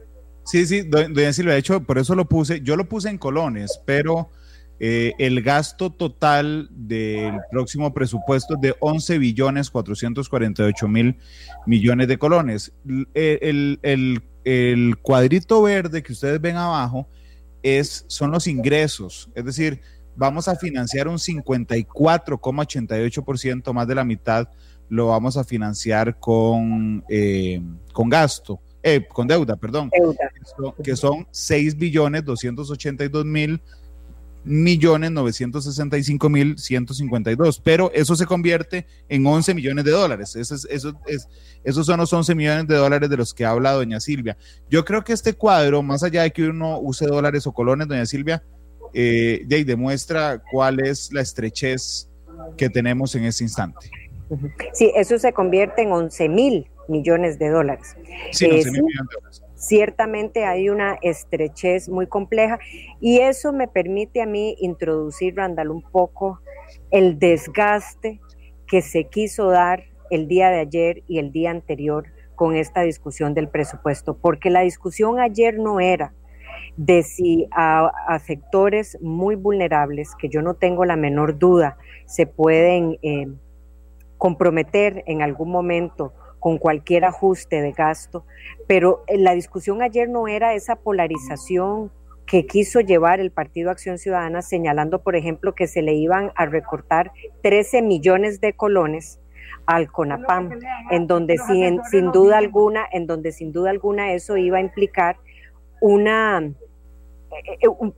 [0.44, 3.80] Sí, sí, doña Silvia, de hecho, por eso lo puse, yo lo puse en colones,
[3.84, 4.30] pero
[4.78, 11.16] eh, el gasto total del próximo presupuesto es de 11 billones 448 mil
[11.66, 12.72] millones de colones.
[13.14, 17.08] El, el, el cuadrito verde que ustedes ven abajo
[17.62, 19.80] es, son los ingresos, es decir,
[20.16, 24.48] vamos a financiar un 54,88% más de la mitad,
[24.88, 27.60] lo vamos a financiar con, eh,
[27.92, 29.90] con gasto, eh, con deuda, perdón,
[30.82, 33.60] que son 6 billones 282 mil
[34.44, 40.36] millones 965 mil 152, pero eso se convierte en 11 millones de dólares.
[40.36, 41.28] Eso es, eso es,
[41.64, 44.36] esos son los 11 millones de dólares de los que habla doña Silvia.
[44.68, 48.06] Yo creo que este cuadro, más allá de que uno use dólares o colones, doña
[48.06, 48.42] Silvia,
[48.94, 52.08] eh, demuestra cuál es la estrechez
[52.56, 53.90] que tenemos en este instante.
[54.72, 57.96] Sí, eso se convierte en 11 mil millones de dólares.
[58.32, 62.58] Sí, 11 eh, mil millones de dólares ciertamente hay una estrechez muy compleja
[62.98, 66.40] y eso me permite a mí introducir, Randall, un poco
[66.90, 68.20] el desgaste
[68.66, 73.34] que se quiso dar el día de ayer y el día anterior con esta discusión
[73.34, 76.14] del presupuesto, porque la discusión ayer no era
[76.78, 82.98] de si a, sectores muy vulnerables, que yo no tengo la menor duda, se pueden
[83.02, 83.28] eh,
[84.16, 88.24] comprometer en algún momento con cualquier ajuste de gasto,
[88.66, 91.92] pero la discusión ayer no era esa polarización
[92.26, 96.46] que quiso llevar el Partido Acción Ciudadana, señalando, por ejemplo, que se le iban a
[96.46, 99.20] recortar 13 millones de colones
[99.66, 100.50] al CONAPAM,
[100.90, 105.16] en donde sin, sin duda alguna, en donde sin duda alguna eso iba a implicar
[105.80, 106.69] una eh, eh,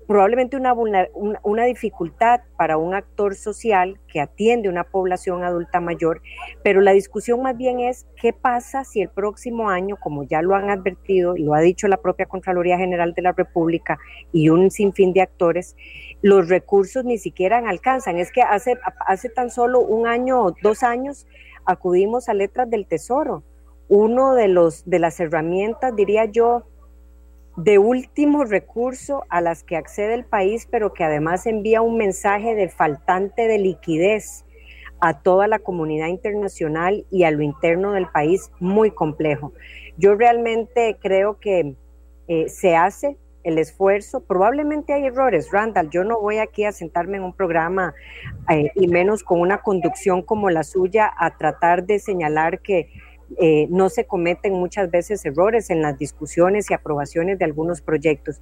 [0.07, 6.21] probablemente una, una, dificultad para un actor social que atiende una población adulta mayor,
[6.63, 10.55] pero la discusión más bien es qué pasa si el próximo año, como ya lo
[10.55, 13.99] han advertido y lo ha dicho la propia Contraloría General de la República
[14.33, 15.77] y un sinfín de actores,
[16.21, 18.19] los recursos ni siquiera alcanzan.
[18.19, 21.27] Es que hace, hace tan solo un año o dos años
[21.65, 23.43] acudimos a letras del Tesoro.
[23.89, 26.65] Uno de los de las herramientas, diría yo,
[27.57, 32.55] de último recurso a las que accede el país, pero que además envía un mensaje
[32.55, 34.45] de faltante de liquidez
[35.01, 39.53] a toda la comunidad internacional y a lo interno del país muy complejo.
[39.99, 41.75] Yo realmente creo que
[42.29, 47.17] eh, se hace el esfuerzo, probablemente hay errores, Randall, yo no voy aquí a sentarme
[47.17, 47.93] en un programa
[48.49, 52.89] eh, y menos con una conducción como la suya a tratar de señalar que
[53.39, 58.41] eh, no se cometen muchas veces errores en las discusiones y aprobaciones de algunos proyectos.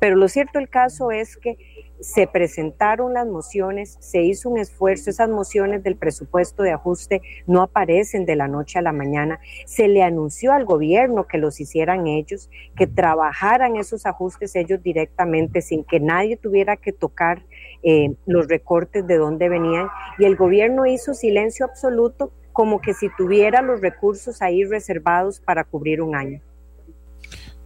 [0.00, 1.56] Pero lo cierto el caso es que
[2.02, 7.62] se presentaron las mociones, se hizo un esfuerzo, esas mociones del presupuesto de ajuste no
[7.62, 12.08] aparecen de la noche a la mañana, se le anunció al gobierno que los hicieran
[12.08, 17.44] ellos, que trabajaran esos ajustes ellos directamente sin que nadie tuviera que tocar
[17.84, 23.08] eh, los recortes de dónde venían y el gobierno hizo silencio absoluto como que si
[23.16, 26.40] tuviera los recursos ahí reservados para cubrir un año.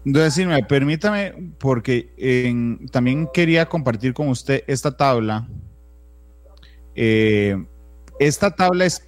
[0.04, 2.08] Decirme, permítame, porque
[2.92, 5.48] también quería compartir con usted esta tabla.
[6.94, 7.56] Eh,
[8.18, 9.04] esta tabla es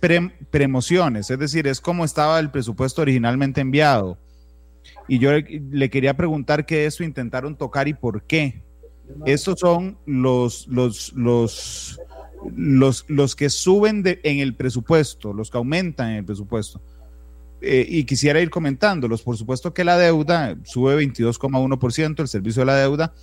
[0.51, 4.19] premociones, es decir, es como estaba el presupuesto originalmente enviado.
[5.07, 8.63] Y yo le, quería preguntar qué eso intentaron tocar y por qué.
[9.25, 11.99] Estos son los, los, los,
[12.55, 16.81] los, los que suben en el presupuesto, los que aumentan en el presupuesto.
[17.61, 19.23] Eh, y quisiera ir comentándolos.
[19.23, 23.15] Por supuesto que la deuda sube 22,1%, el servicio de la deuda,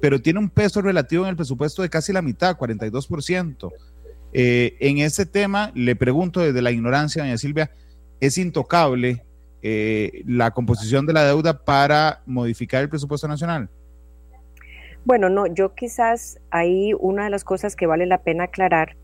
[0.00, 3.70] pero tiene un peso relativo en el presupuesto de casi la mitad, 42%.
[4.32, 7.70] Eh, en ese tema, le pregunto desde la ignorancia, doña Silvia,
[8.18, 9.24] ¿es intocable
[9.62, 13.68] eh, la composición de la deuda para modificar el presupuesto nacional?
[15.04, 18.96] Bueno, no, yo quizás ahí una de las cosas que vale la pena aclarar,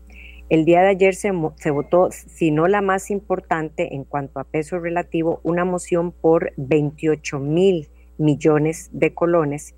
[0.49, 4.45] el día de ayer se, se, votó, si no la más importante en cuanto a
[4.45, 9.75] peso relativo, una moción por 28 mil millones de colones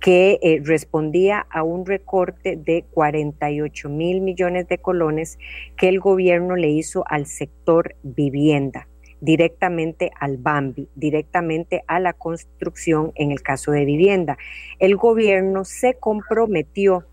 [0.00, 5.38] que eh, respondía a un recorte de 48 mil millones de colones
[5.76, 8.89] que el gobierno le hizo al sector vivienda
[9.20, 14.38] directamente al BAMBI, directamente a la construcción en el caso de vivienda.
[14.78, 17.06] El gobierno se comprometió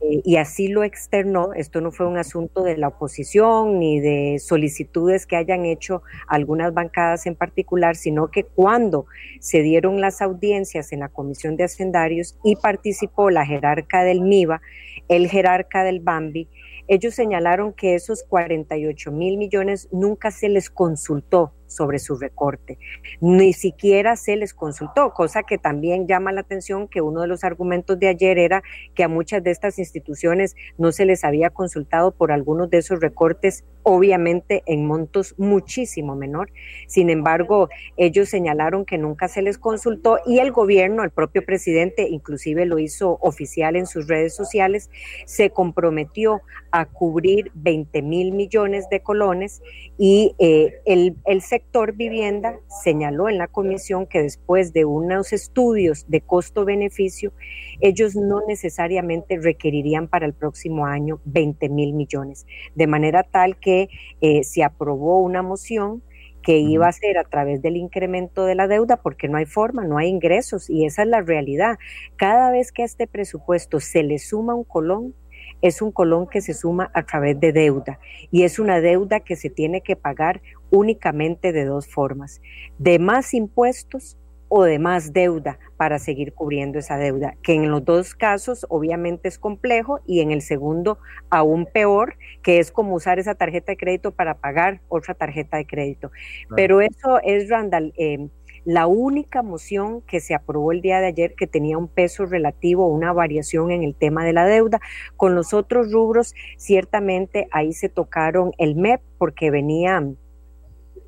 [0.00, 4.38] eh, y así lo externó, esto no fue un asunto de la oposición ni de
[4.38, 9.06] solicitudes que hayan hecho algunas bancadas en particular, sino que cuando
[9.40, 14.60] se dieron las audiencias en la Comisión de Hacendarios y participó la jerarca del MIBA,
[15.08, 16.48] el jerarca del BAMBI,
[16.86, 22.78] ellos señalaron que esos 48 mil millones nunca se les consultó sobre su recorte.
[23.20, 27.44] Ni siquiera se les consultó, cosa que también llama la atención que uno de los
[27.44, 28.62] argumentos de ayer era
[28.94, 33.00] que a muchas de estas instituciones no se les había consultado por algunos de esos
[33.00, 36.50] recortes, obviamente en montos muchísimo menor.
[36.86, 42.08] Sin embargo, ellos señalaron que nunca se les consultó y el gobierno, el propio presidente,
[42.08, 44.90] inclusive lo hizo oficial en sus redes sociales,
[45.26, 49.62] se comprometió a cubrir 20 mil millones de colones
[49.98, 51.63] y eh, el, el sector
[51.94, 57.32] vivienda señaló en la comisión que después de unos estudios de costo-beneficio,
[57.80, 63.88] ellos no necesariamente requerirían para el próximo año 20 mil millones, de manera tal que
[64.20, 66.02] eh, se aprobó una moción
[66.42, 69.84] que iba a ser a través del incremento de la deuda, porque no hay forma,
[69.84, 71.78] no hay ingresos, y esa es la realidad.
[72.16, 75.14] Cada vez que a este presupuesto se le suma un colón,
[75.62, 77.98] es un colón que se suma a través de deuda
[78.30, 80.42] y es una deuda que se tiene que pagar
[80.74, 82.40] únicamente de dos formas,
[82.78, 87.84] de más impuestos o de más deuda para seguir cubriendo esa deuda, que en los
[87.84, 90.98] dos casos obviamente es complejo y en el segundo
[91.30, 95.66] aún peor, que es como usar esa tarjeta de crédito para pagar otra tarjeta de
[95.66, 96.10] crédito.
[96.54, 98.28] Pero eso es, Randall, eh,
[98.64, 102.86] la única moción que se aprobó el día de ayer que tenía un peso relativo,
[102.86, 104.80] una variación en el tema de la deuda.
[105.16, 110.16] Con los otros rubros, ciertamente ahí se tocaron el MEP porque venían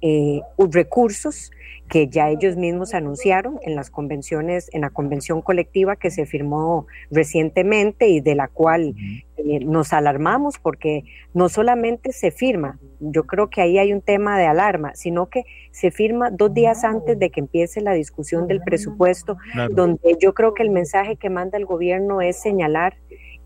[0.08, 0.40] eh,
[0.70, 1.50] recursos
[1.88, 6.86] que ya ellos mismos anunciaron en las convenciones, en la convención colectiva que se firmó
[7.10, 8.94] recientemente y de la cual
[9.36, 14.38] eh, nos alarmamos porque no solamente se firma, yo creo que ahí hay un tema
[14.38, 18.60] de alarma, sino que se firma dos días antes de que empiece la discusión del
[18.62, 19.36] presupuesto,
[19.70, 22.96] donde yo creo que el mensaje que manda el gobierno es señalar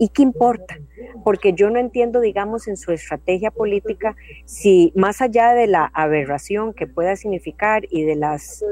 [0.02, 0.78] ¿Y qué importa?
[1.24, 6.72] Porque yo no entiendo, digamos, en su estrategia política, si más allá de la aberración
[6.72, 8.64] que pueda significar y de las,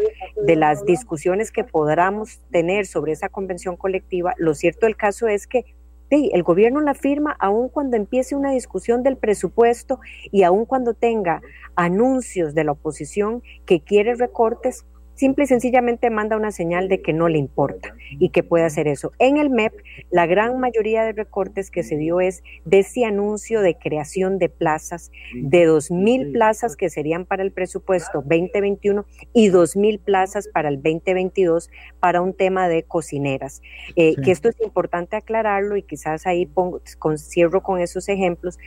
[0.42, 5.46] de las discusiones que podamos tener sobre esa convención colectiva, lo cierto del caso es
[5.46, 5.66] que
[6.10, 10.00] el gobierno la firma aun cuando empiece una discusión del presupuesto
[10.32, 11.42] y aun cuando tenga
[11.76, 14.86] anuncios de la oposición que quiere recortes,
[15.18, 18.87] simple y sencillamente manda una señal de que no le importa y que puede hacer
[18.87, 19.12] eso.
[19.18, 19.72] En el MEP,
[20.11, 24.48] la gran mayoría de recortes que se dio es de ese anuncio de creación de
[24.48, 30.76] plazas, de 2.000 plazas que serían para el presupuesto 2021 y 2.000 plazas para el
[30.76, 33.61] 2022 para un tema de cocineras.
[33.96, 38.59] Eh, que esto es importante aclararlo y quizás ahí pongo, con, cierro con esos ejemplos.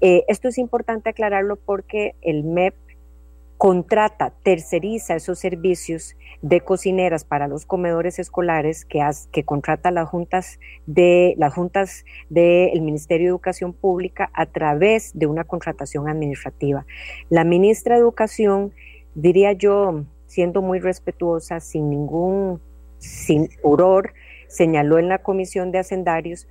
[0.00, 2.74] Eh, esto es importante aclararlo porque el MEP
[3.60, 10.58] contrata, terceriza esos servicios de cocineras para los comedores escolares que, que contrata las juntas
[10.86, 11.36] de
[12.30, 16.86] del Ministerio de Educación Pública a través de una contratación administrativa.
[17.28, 18.72] La ministra de Educación,
[19.14, 22.62] diría yo, siendo muy respetuosa, sin ningún
[22.96, 24.14] sin furor,
[24.48, 26.48] señaló en la Comisión de Hacendarios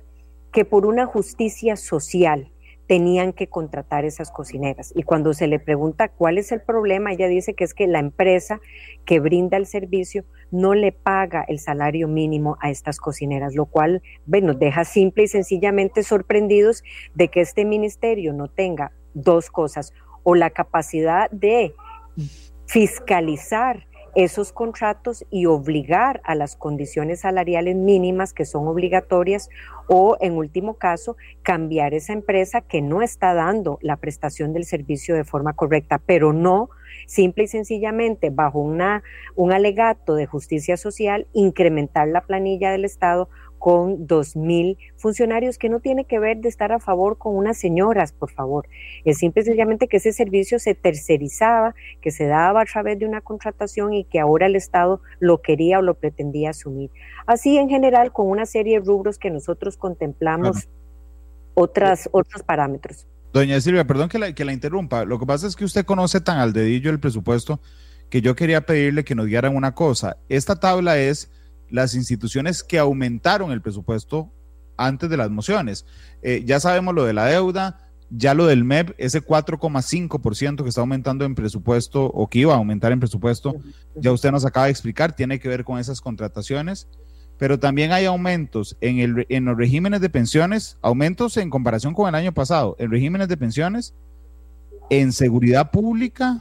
[0.52, 2.52] que por una justicia social
[2.90, 4.92] tenían que contratar esas cocineras.
[4.96, 8.00] Y cuando se le pregunta cuál es el problema, ella dice que es que la
[8.00, 8.60] empresa
[9.04, 14.02] que brinda el servicio no le paga el salario mínimo a estas cocineras, lo cual
[14.26, 16.82] nos deja simple y sencillamente sorprendidos
[17.14, 21.72] de que este ministerio no tenga dos cosas, o la capacidad de
[22.66, 29.48] fiscalizar esos contratos y obligar a las condiciones salariales mínimas que son obligatorias
[29.92, 35.16] o, en último caso, cambiar esa empresa que no está dando la prestación del servicio
[35.16, 36.70] de forma correcta, pero no
[37.08, 39.02] simple y sencillamente bajo una,
[39.34, 43.28] un alegato de justicia social, incrementar la planilla del Estado
[43.60, 47.58] con dos mil funcionarios que no tiene que ver de estar a favor con unas
[47.58, 48.66] señoras, por favor.
[49.04, 53.04] Es simple y sencillamente que ese servicio se tercerizaba, que se daba a través de
[53.04, 56.90] una contratación y que ahora el Estado lo quería o lo pretendía asumir.
[57.26, 60.66] Así en general con una serie de rubros que nosotros contemplamos
[61.52, 63.06] otras, otros parámetros.
[63.34, 65.04] Doña Silvia, perdón que la, que la interrumpa.
[65.04, 67.60] Lo que pasa es que usted conoce tan al dedillo el presupuesto
[68.08, 70.16] que yo quería pedirle que nos dieran una cosa.
[70.30, 71.30] Esta tabla es
[71.70, 74.30] las instituciones que aumentaron el presupuesto
[74.76, 75.86] antes de las mociones.
[76.22, 80.80] Eh, ya sabemos lo de la deuda, ya lo del MEP, ese 4,5% que está
[80.80, 83.54] aumentando en presupuesto o que iba a aumentar en presupuesto,
[83.94, 86.88] ya usted nos acaba de explicar, tiene que ver con esas contrataciones,
[87.38, 92.08] pero también hay aumentos en, el, en los regímenes de pensiones, aumentos en comparación con
[92.08, 93.94] el año pasado, en regímenes de pensiones,
[94.90, 96.40] en seguridad pública,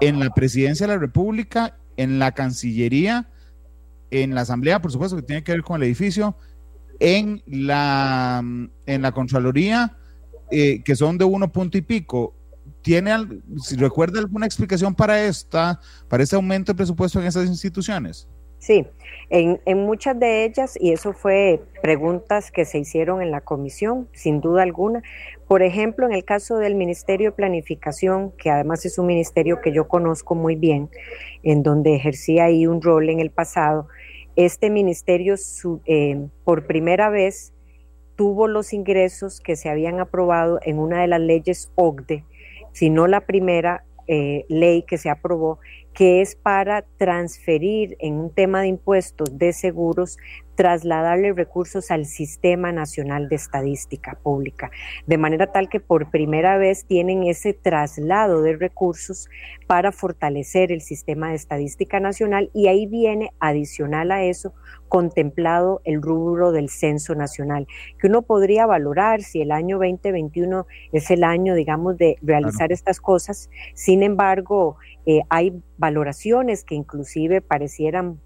[0.00, 3.28] en la presidencia de la República, en la Cancillería
[4.10, 6.36] en la asamblea, por supuesto, que tiene que ver con el edificio,
[7.00, 8.42] en la,
[8.86, 9.96] en la Contraloría,
[10.50, 12.34] eh, que son de uno punto y pico.
[12.82, 13.12] ¿Tiene,
[13.62, 18.28] si recuerda alguna explicación para esta, para este aumento de presupuesto en esas instituciones?
[18.64, 18.86] Sí,
[19.28, 24.08] en, en, muchas de ellas, y eso fue preguntas que se hicieron en la comisión,
[24.14, 25.02] sin duda alguna.
[25.46, 29.70] Por ejemplo, en el caso del Ministerio de Planificación, que además es un ministerio que
[29.70, 30.88] yo conozco muy bien,
[31.42, 33.86] en donde ejercía ahí un rol en el pasado,
[34.34, 35.34] este ministerio
[35.84, 37.52] eh, por primera vez
[38.16, 42.24] tuvo los ingresos que se habían aprobado en una de las leyes OCDE,
[42.72, 45.58] si no la primera eh, ley que se aprobó,
[45.94, 50.18] que es para transferir en un tema de impuestos de seguros
[50.54, 54.70] trasladarle recursos al Sistema Nacional de Estadística Pública,
[55.06, 59.28] de manera tal que por primera vez tienen ese traslado de recursos
[59.66, 64.52] para fortalecer el sistema de estadística nacional y ahí viene adicional a eso
[64.88, 67.66] contemplado el rubro del censo nacional,
[67.98, 73.00] que uno podría valorar si el año 2021 es el año, digamos, de realizar estas
[73.00, 73.50] cosas.
[73.74, 78.20] Sin embargo, eh, hay valoraciones que inclusive parecieran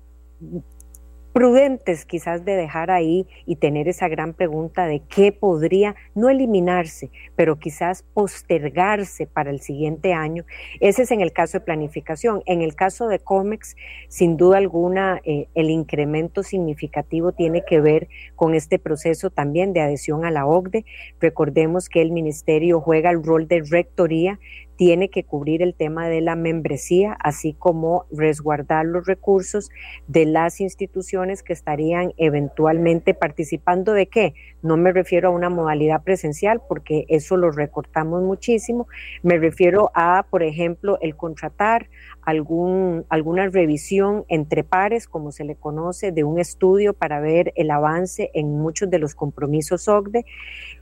[1.38, 7.12] prudentes quizás de dejar ahí y tener esa gran pregunta de qué podría no eliminarse,
[7.36, 10.44] pero quizás postergarse para el siguiente año.
[10.80, 12.42] Ese es en el caso de planificación.
[12.46, 13.76] En el caso de COMEX,
[14.08, 19.80] sin duda alguna, eh, el incremento significativo tiene que ver con este proceso también de
[19.80, 20.86] adhesión a la OCDE.
[21.20, 24.40] Recordemos que el ministerio juega el rol de rectoría
[24.78, 29.70] tiene que cubrir el tema de la membresía, así como resguardar los recursos
[30.06, 34.34] de las instituciones que estarían eventualmente participando de qué.
[34.62, 38.86] No me refiero a una modalidad presencial porque eso lo recortamos muchísimo.
[39.24, 41.90] Me refiero a, por ejemplo, el contratar
[42.22, 47.72] algún, alguna revisión entre pares, como se le conoce, de un estudio para ver el
[47.72, 50.24] avance en muchos de los compromisos OCDE.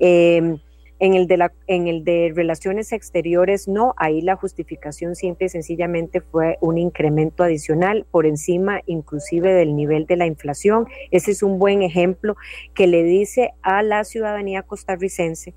[0.00, 0.58] Em,
[0.98, 5.50] en el, de la, en el de relaciones exteriores, no, ahí la justificación simple y
[5.50, 10.86] sencillamente fue un incremento adicional por encima inclusive del nivel de la inflación.
[11.10, 12.36] Ese es un buen ejemplo
[12.74, 15.54] que le dice a la ciudadanía costarricense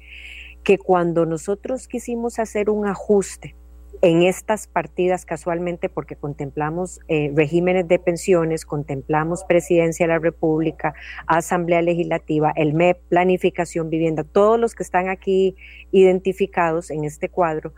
[0.63, 3.55] que cuando nosotros quisimos hacer un ajuste
[4.01, 10.93] en estas partidas casualmente porque contemplamos eh, regímenes de pensiones, contemplamos presidencia de la República,
[11.27, 15.55] Asamblea Legislativa, el MEP, planificación, vivienda, todos los que están aquí
[15.91, 17.73] identificados en este cuadro,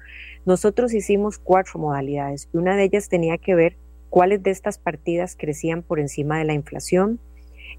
[0.45, 2.49] nosotros hicimos cuatro modalidades.
[2.53, 3.77] Una de ellas tenía que ver
[4.09, 7.19] cuáles de estas partidas crecían por encima de la inflación,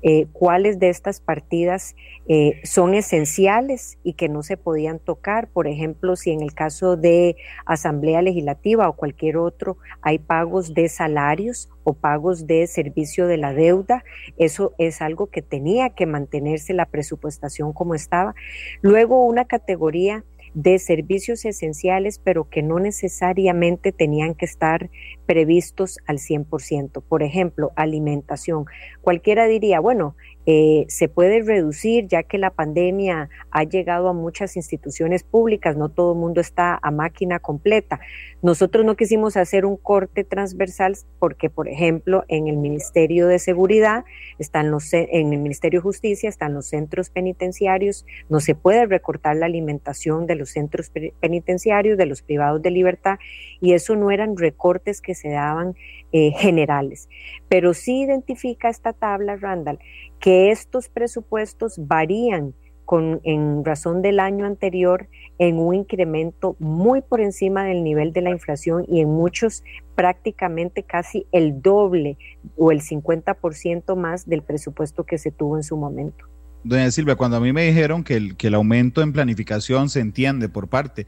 [0.03, 1.95] eh, cuáles de estas partidas
[2.27, 5.49] eh, son esenciales y que no se podían tocar.
[5.49, 7.37] Por ejemplo, si en el caso de
[7.67, 13.53] Asamblea Legislativa o cualquier otro hay pagos de salarios o pagos de servicio de la
[13.53, 14.05] deuda,
[14.37, 18.35] eso es algo que tenía que mantenerse la presupuestación como estaba.
[18.81, 20.25] Luego una categoría
[20.55, 24.91] de servicios esenciales, pero que no necesariamente tenían que estar
[25.27, 27.03] previstos al 100%.
[27.03, 28.67] Por ejemplo, alimentación.
[29.01, 34.57] Cualquiera diría, bueno, eh, se puede reducir ya que la pandemia ha llegado a muchas
[34.57, 38.01] instituciones públicas, no todo el mundo está a máquina completa.
[38.43, 44.05] Nosotros no quisimos hacer un corte transversal porque, por ejemplo, en el Ministerio de Seguridad,
[44.39, 49.37] están los, en el Ministerio de Justicia están los centros penitenciarios, no se puede recortar
[49.37, 53.19] la alimentación de los centros penitenciarios, de los privados de libertad,
[53.63, 55.77] y eso no eran recortes que se daban
[56.11, 57.09] eh, generales.
[57.49, 59.79] Pero sí identifica esta tabla, Randall,
[60.19, 62.55] que estos presupuestos varían
[62.85, 65.09] con, en razón del año anterior
[65.39, 69.63] en un incremento muy por encima del nivel de la inflación y en muchos
[69.95, 72.19] prácticamente casi el doble
[72.57, 76.27] o el 50% más del presupuesto que se tuvo en su momento.
[76.65, 80.01] Doña Silvia, cuando a mí me dijeron que el, que el aumento en planificación se
[80.01, 81.07] entiende por parte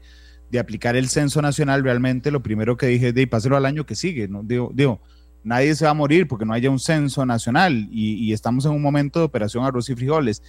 [0.55, 3.85] de aplicar el censo nacional, realmente lo primero que dije es de pasarlo al año
[3.85, 4.27] que sigue.
[4.27, 4.43] ¿no?
[4.43, 4.99] Digo, digo,
[5.43, 8.71] nadie se va a morir porque no haya un censo nacional y, y estamos en
[8.71, 10.41] un momento de operación arroz y frijoles.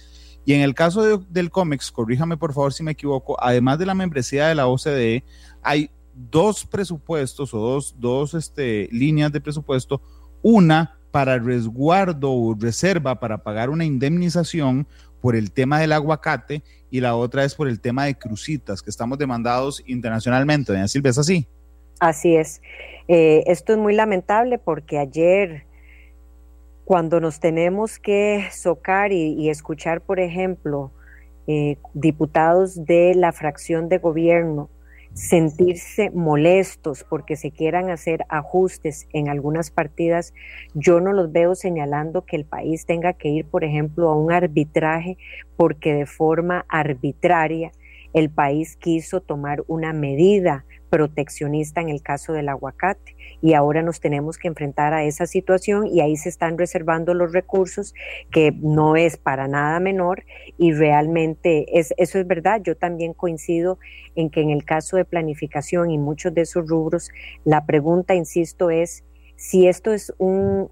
[0.45, 3.93] Y en el caso del COMEX, corríjame por favor si me equivoco, además de la
[3.93, 5.25] membresía de la OCDE,
[5.61, 10.01] hay dos presupuestos o dos, dos este, líneas de presupuesto,
[10.41, 14.87] una para resguardo o reserva para pagar una indemnización
[15.21, 18.89] por el tema del aguacate y la otra es por el tema de crucitas, que
[18.89, 20.71] estamos demandados internacionalmente.
[20.71, 21.47] Doña Silvia, ¿es así?
[21.99, 22.61] Así es.
[23.07, 25.65] Eh, esto es muy lamentable porque ayer
[26.85, 30.91] cuando nos tenemos que socar y, escuchar, por ejemplo,
[31.47, 34.69] eh, diputados de la fracción de gobierno
[35.13, 40.33] sentirse molestos porque se quieran hacer ajustes en algunas partidas,
[40.73, 44.31] yo no los veo señalando que el país tenga que ir, por ejemplo, a un
[44.31, 45.17] arbitraje
[45.55, 47.71] porque de forma arbitraria
[48.13, 53.99] el país quiso tomar una medida proteccionista en el caso del aguacate y ahora nos
[53.99, 57.93] tenemos que enfrentar a esa situación y ahí se están reservando los recursos
[58.31, 60.23] que no es para nada menor
[60.57, 62.61] y realmente es, eso es verdad.
[62.63, 63.79] Yo también coincido
[64.15, 67.09] en que en el caso de planificación y muchos de esos rubros,
[67.43, 69.03] la pregunta, insisto, es
[69.35, 70.71] si esto es un,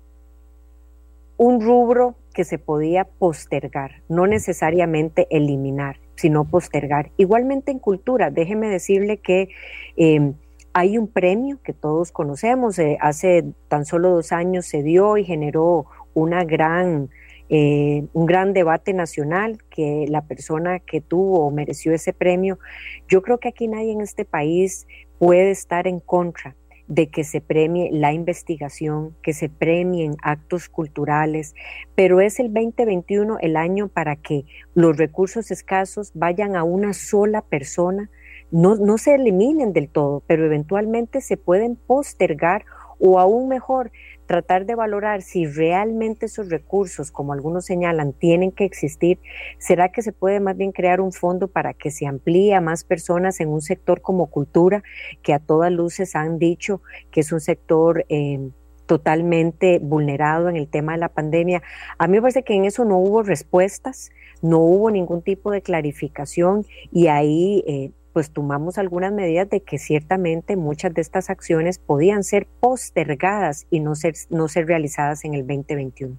[1.38, 7.12] un rubro que se podía postergar, no necesariamente eliminar, sino postergar.
[7.18, 9.50] Igualmente en cultura, déjeme decirle que
[9.98, 10.34] eh,
[10.74, 15.24] hay un premio que todos conocemos, eh, hace tan solo dos años se dio y
[15.24, 17.10] generó una gran,
[17.50, 22.60] eh, un gran debate nacional que la persona que tuvo o mereció ese premio,
[23.08, 24.86] yo creo que aquí nadie en este país
[25.18, 26.56] puede estar en contra
[26.88, 31.56] de que se premie la investigación, que se premien actos culturales,
[31.96, 37.42] pero es el 2021 el año para que los recursos escasos vayan a una sola
[37.42, 38.10] persona
[38.52, 42.66] no, no se eliminen del todo, pero eventualmente se pueden postergar
[43.00, 43.92] o aún mejor,
[44.26, 49.20] tratar de valorar si realmente esos recursos, como algunos señalan, tienen que existir,
[49.58, 52.84] ¿será que se puede más bien crear un fondo para que se amplíe a más
[52.84, 54.84] personas en un sector como cultura,
[55.22, 58.06] que a todas luces han dicho que es un sector...
[58.10, 58.50] Eh,
[58.86, 61.64] totalmente vulnerado en el tema de la pandemia.
[61.98, 64.12] A mí me parece que en eso no hubo respuestas,
[64.42, 69.78] no hubo ningún tipo de clarificación y ahí eh, pues tomamos algunas medidas de que
[69.78, 75.34] ciertamente muchas de estas acciones podían ser postergadas y no ser, no ser realizadas en
[75.34, 76.18] el 2021.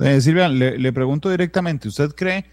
[0.00, 2.44] Eh, Silvia, le, le, pregunto directamente, ¿usted cree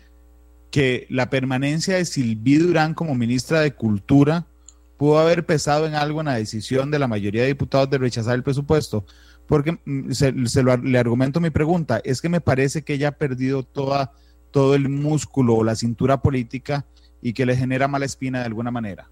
[0.71, 4.47] que la permanencia de Silvi Durán como ministra de Cultura
[4.95, 8.35] pudo haber pesado en algo en la decisión de la mayoría de diputados de rechazar
[8.35, 9.03] el presupuesto?
[9.47, 13.63] Porque mm, se, le argumento mi pregunta, es que me parece que ella ha perdido
[13.63, 14.13] toda,
[14.49, 16.85] todo el músculo o la cintura política
[17.21, 19.09] y que le genera mala espina de alguna manera.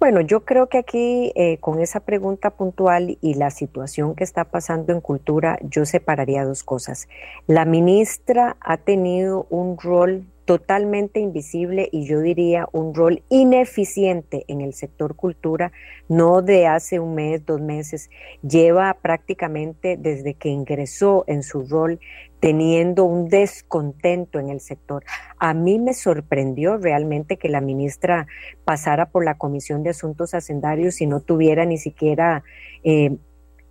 [0.00, 4.44] Bueno, yo creo que aquí eh, con esa pregunta puntual y la situación que está
[4.44, 7.08] pasando en cultura, yo separaría dos cosas.
[7.48, 14.62] La ministra ha tenido un rol totalmente invisible y yo diría un rol ineficiente en
[14.62, 15.72] el sector cultura,
[16.08, 18.08] no de hace un mes, dos meses,
[18.40, 22.00] lleva prácticamente desde que ingresó en su rol
[22.40, 25.04] teniendo un descontento en el sector.
[25.38, 28.26] A mí me sorprendió realmente que la ministra
[28.64, 32.42] pasara por la Comisión de Asuntos Hacendarios y no tuviera ni siquiera
[32.84, 33.18] eh,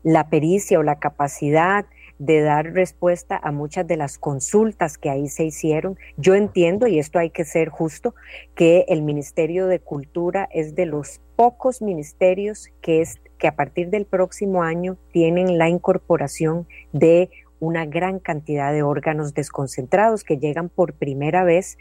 [0.03, 1.88] la pericia o la capacidad
[2.20, 5.97] de dar respuesta a muchas de las consultas que ahí se hicieron.
[6.18, 8.15] Yo entiendo, y esto hay que ser justo,
[8.55, 13.89] que el Ministerio de Cultura es de los pocos ministerios que, es, que a partir
[13.89, 17.30] del próximo año tienen la incorporación de
[17.60, 21.78] una gran cantidad de órganos desconcentrados que llegan por primera vez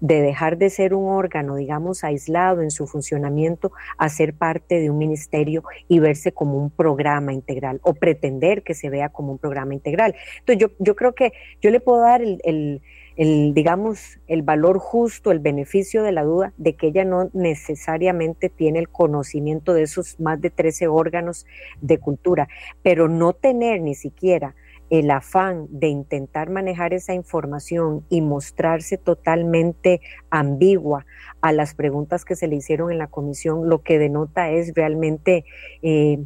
[0.00, 4.90] de dejar de ser un órgano, digamos, aislado en su funcionamiento a ser parte de
[4.90, 9.38] un ministerio y verse como un programa integral o pretender que se vea como un
[9.38, 10.14] programa integral.
[10.40, 12.82] Entonces yo, yo creo que yo le puedo dar el, el
[13.20, 18.48] el, digamos, el valor justo, el beneficio de la duda de que ella no necesariamente
[18.48, 21.44] tiene el conocimiento de esos más de 13 órganos
[21.82, 22.48] de cultura,
[22.82, 24.54] pero no tener ni siquiera
[24.90, 31.06] el afán de intentar manejar esa información y mostrarse totalmente ambigua
[31.40, 35.44] a las preguntas que se le hicieron en la comisión, lo que denota es realmente
[35.82, 36.18] eh,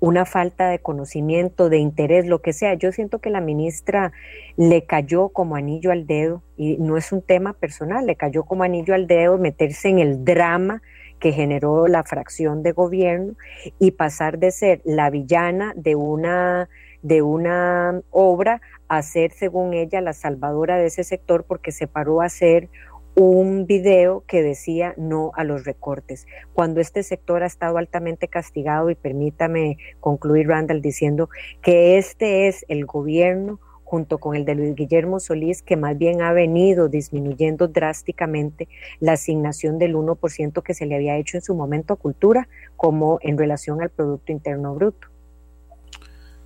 [0.00, 2.74] una falta de conocimiento, de interés, lo que sea.
[2.74, 4.12] Yo siento que la ministra
[4.56, 8.62] le cayó como anillo al dedo, y no es un tema personal, le cayó como
[8.62, 10.82] anillo al dedo meterse en el drama
[11.18, 13.34] que generó la fracción de gobierno
[13.78, 16.68] y pasar de ser la villana de una
[17.02, 22.20] de una obra a ser, según ella, la salvadora de ese sector porque se paró
[22.20, 22.68] a hacer
[23.14, 28.90] un video que decía no a los recortes, cuando este sector ha estado altamente castigado
[28.90, 31.28] y permítame concluir, Randall, diciendo
[31.60, 36.20] que este es el gobierno junto con el de Luis Guillermo Solís, que más bien
[36.20, 38.68] ha venido disminuyendo drásticamente
[39.00, 43.18] la asignación del 1% que se le había hecho en su momento a cultura, como
[43.22, 45.08] en relación al Producto Interno Bruto.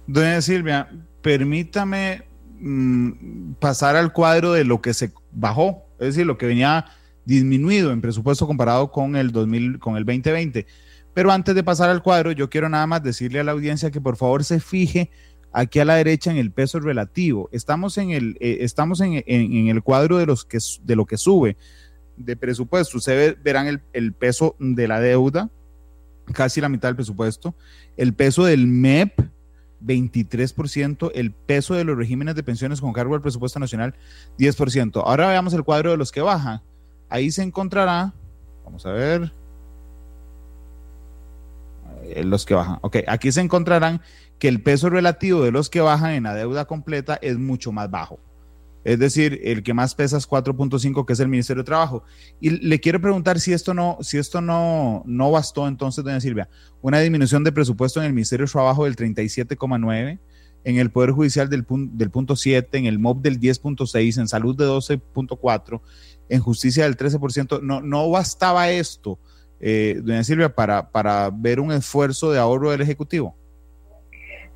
[0.06, 0.88] Doña Silvia,
[1.22, 2.22] permítame
[2.58, 6.86] mm, pasar al cuadro de lo que se bajó, es decir, lo que venía
[7.24, 10.66] disminuido en presupuesto comparado con el 2000, con el 2020.
[11.14, 14.00] Pero antes de pasar al cuadro, yo quiero nada más decirle a la audiencia que
[14.00, 15.10] por favor se fije
[15.52, 17.48] aquí a la derecha en el peso relativo.
[17.52, 21.56] Estamos en el, eh, estamos en, el cuadro de, los que, de lo que sube
[22.16, 22.96] de presupuesto.
[22.96, 25.50] Ustedes verán el peso de la deuda,
[26.32, 27.54] casi la mitad del presupuesto,
[27.96, 29.20] el peso del MEP,
[29.84, 33.94] 23%, el peso de los regímenes de pensiones con cargo al presupuesto nacional,
[34.38, 35.02] 10%.
[35.04, 36.60] Ahora veamos el cuadro de los que bajan.
[37.08, 38.12] Ahí se encontrará,
[38.64, 39.32] vamos a ver,
[42.04, 42.78] eh, los que bajan.
[42.82, 44.00] Ok, aquí se encontrarán
[44.38, 47.90] que el peso relativo de los que bajan en la deuda completa es mucho más
[47.90, 48.18] bajo.
[48.84, 52.04] Es decir, el que más pesa es 4.5, que es el Ministerio de Trabajo.
[52.40, 56.48] Y le quiero preguntar si esto no, si esto no, no bastó entonces, doña Silvia,
[56.80, 60.18] una disminución de presupuesto en el Ministerio de Trabajo del 37,9,
[60.64, 64.56] en el Poder Judicial del, del punto 7, en el MOB del 10.6, en Salud
[64.56, 65.80] de 12.4,
[66.28, 67.60] en Justicia del 13%.
[67.62, 69.18] No, no bastaba esto,
[69.60, 73.36] eh, doña Silvia, para, para ver un esfuerzo de ahorro del Ejecutivo.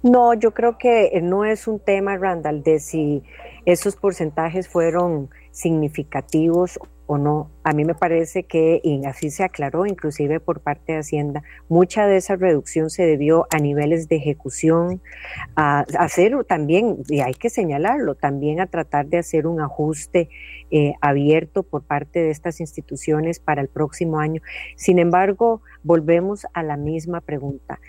[0.02, 3.22] No, yo creo que no es un tema, Randall, de si
[3.64, 7.50] esos porcentajes fueron significativos o no.
[7.64, 12.06] A mí me parece que, y así se aclaró inclusive por parte de Hacienda, mucha
[12.06, 15.00] de esa reducción se debió a niveles de ejecución,
[15.54, 20.28] a, hacer también, y hay que señalarlo, también a tratar de hacer un ajuste
[20.70, 24.42] eh, abierto por parte de estas instituciones para el próximo año.
[24.76, 27.80] Sin embargo, volvemos a la misma pregunta.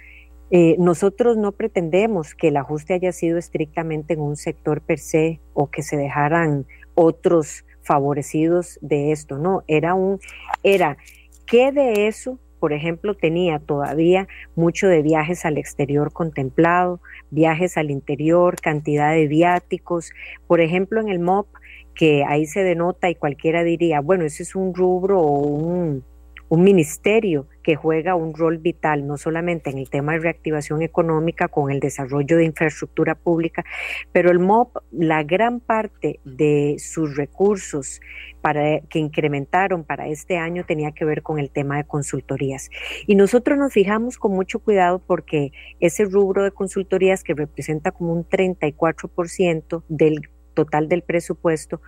[0.50, 5.42] Eh, nosotros no pretendemos que el ajuste haya sido estrictamente en un sector per se
[5.54, 10.20] o que se dejaran otros favorecidos de esto, no, era un,
[10.64, 10.98] era
[11.46, 17.92] qué de eso por ejemplo, tenía todavía mucho de viajes al exterior contemplado, viajes al
[17.92, 20.12] interior, cantidad de viáticos.
[20.48, 21.48] Por ejemplo, en el MOP,
[21.94, 26.04] que ahí se denota y cualquiera diría, bueno, ese es un rubro o un,
[26.50, 31.48] un ministerio que juega un rol vital, no solamente en el tema de reactivación económica,
[31.48, 33.66] con el desarrollo de infraestructura pública,
[34.12, 38.00] pero el MOP, la gran parte de sus recursos
[38.42, 42.70] para, que incrementaron para este año tenía que ver con el tema de consultorías.
[43.06, 48.14] Y nosotros nos fijamos con mucho cuidado porque ese rubro de consultorías que representa como
[48.14, 50.22] un 34% del
[50.54, 51.82] total del presupuesto,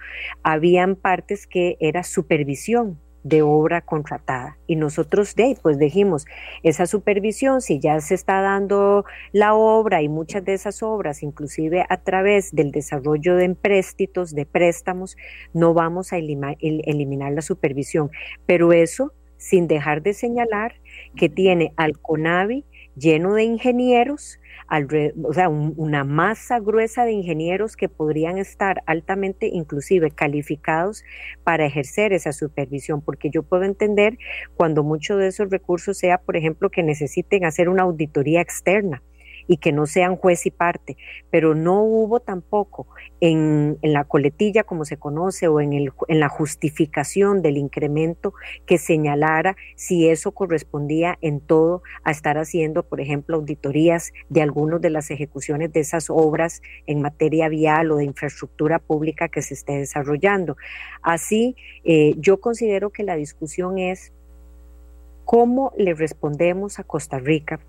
[0.43, 4.57] habían partes que era supervisión de obra contratada.
[4.67, 6.25] Y nosotros de ahí, pues dijimos,
[6.63, 11.85] esa supervisión, si ya se está dando la obra y muchas de esas obras, inclusive
[11.89, 15.17] a través del desarrollo de empréstitos, de préstamos,
[15.53, 18.11] no vamos a eliminar la supervisión.
[18.45, 20.75] Pero eso sin dejar de señalar
[21.15, 22.65] que tiene al CONAVI
[22.99, 24.39] lleno de ingenieros
[25.23, 31.03] o sea, una masa gruesa de ingenieros que podrían estar altamente inclusive calificados
[31.43, 34.17] para ejercer esa supervisión, porque yo puedo entender
[34.55, 39.01] cuando muchos de esos recursos sea, por ejemplo, que necesiten hacer una auditoría externa
[39.49, 40.95] y que no sean juez y parte,
[41.31, 42.87] pero no hubo tampoco
[43.19, 48.35] en, la coletilla, como se conoce, o en, el, en la justificación del incremento
[48.67, 54.81] que señalara si eso correspondía en todo a estar haciendo, por ejemplo, auditorías de algunas
[54.81, 59.55] de las ejecuciones de esas obras en materia vial o de infraestructura pública que se
[59.55, 60.57] esté desarrollando.
[61.01, 64.13] Así, eh, yo considero que la discusión es
[65.25, 67.59] cómo le respondemos a Costa Rica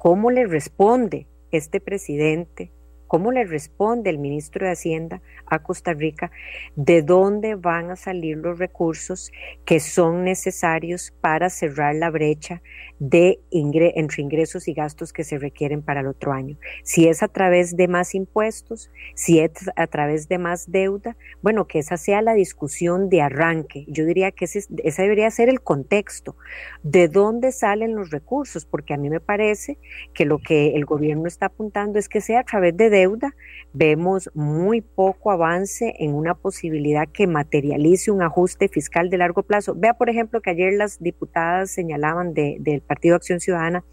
[0.00, 2.72] cómo le responde este presidente,
[3.10, 6.30] cómo le responde el ministro de Hacienda a Costa Rica,
[6.76, 9.32] de dónde van a salir los recursos
[9.64, 12.62] que son necesarios para cerrar la brecha
[13.00, 16.56] de entre ingresos y gastos que se requieren para el otro año.
[16.84, 21.66] Si es a través de más impuestos, si es a través de más deuda, bueno,
[21.66, 23.86] que esa sea la discusión de arranque.
[23.88, 26.36] Yo diría que ese, debería ser el contexto.
[26.84, 28.66] ¿De dónde salen los recursos?
[28.66, 29.78] Porque a mí me parece
[30.14, 33.34] que lo que el gobierno está apuntando es que sea a través de deuda.
[33.72, 39.74] Vemos muy poco avance en una posibilidad que materialice un ajuste fiscal de largo plazo.
[39.76, 43.84] Vea, por ejemplo, que ayer las diputadas señalaban de, del Partido Acción Ciudadana,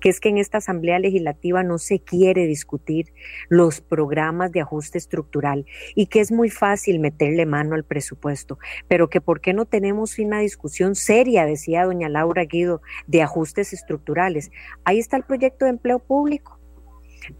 [0.00, 3.12] que es que en esta Asamblea Legislativa no se quiere discutir
[3.48, 9.08] los programas de ajuste estructural y que es muy fácil meterle mano al presupuesto, pero
[9.08, 14.50] que por qué no tenemos una discusión seria, decía doña Laura Guido, de ajustes estructurales.
[14.84, 16.61] Ahí está el proyecto de empleo público.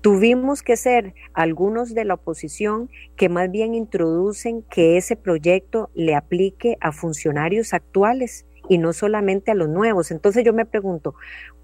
[0.00, 6.14] Tuvimos que ser algunos de la oposición que más bien introducen que ese proyecto le
[6.14, 10.10] aplique a funcionarios actuales y no solamente a los nuevos.
[10.10, 11.14] Entonces yo me pregunto,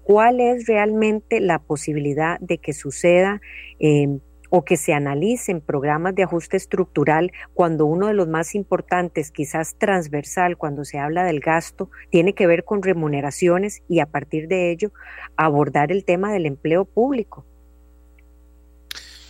[0.03, 3.41] ¿cuál es realmente la posibilidad de que suceda
[3.79, 9.31] em, o que se analicen programas de ajuste estructural cuando uno de los más importantes,
[9.31, 14.47] quizás transversal, cuando se habla del gasto, tiene que ver con remuneraciones y a partir
[14.47, 14.91] de ello
[15.37, 17.45] abordar el tema del empleo público?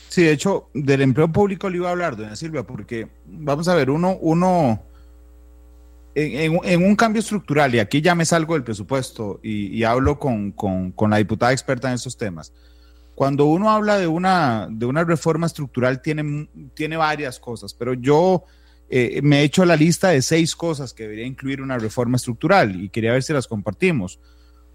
[0.10, 3.76] Sí, de hecho, del empleo público le iba a hablar, doña Silvia, porque vamos a
[3.76, 4.82] ver, uno, uno
[6.16, 10.56] en, un cambio estructural, y aquí ya me salgo del presupuesto y, hablo con,
[11.10, 12.52] la diputada experta en estos temas,
[13.14, 18.46] cuando uno habla de una, de una reforma estructural tiene, tiene varias cosas, pero yo
[18.90, 22.82] eh, me he hecho la lista de seis cosas que debería incluir una reforma estructural
[22.82, 24.20] y quería ver si las compartimos.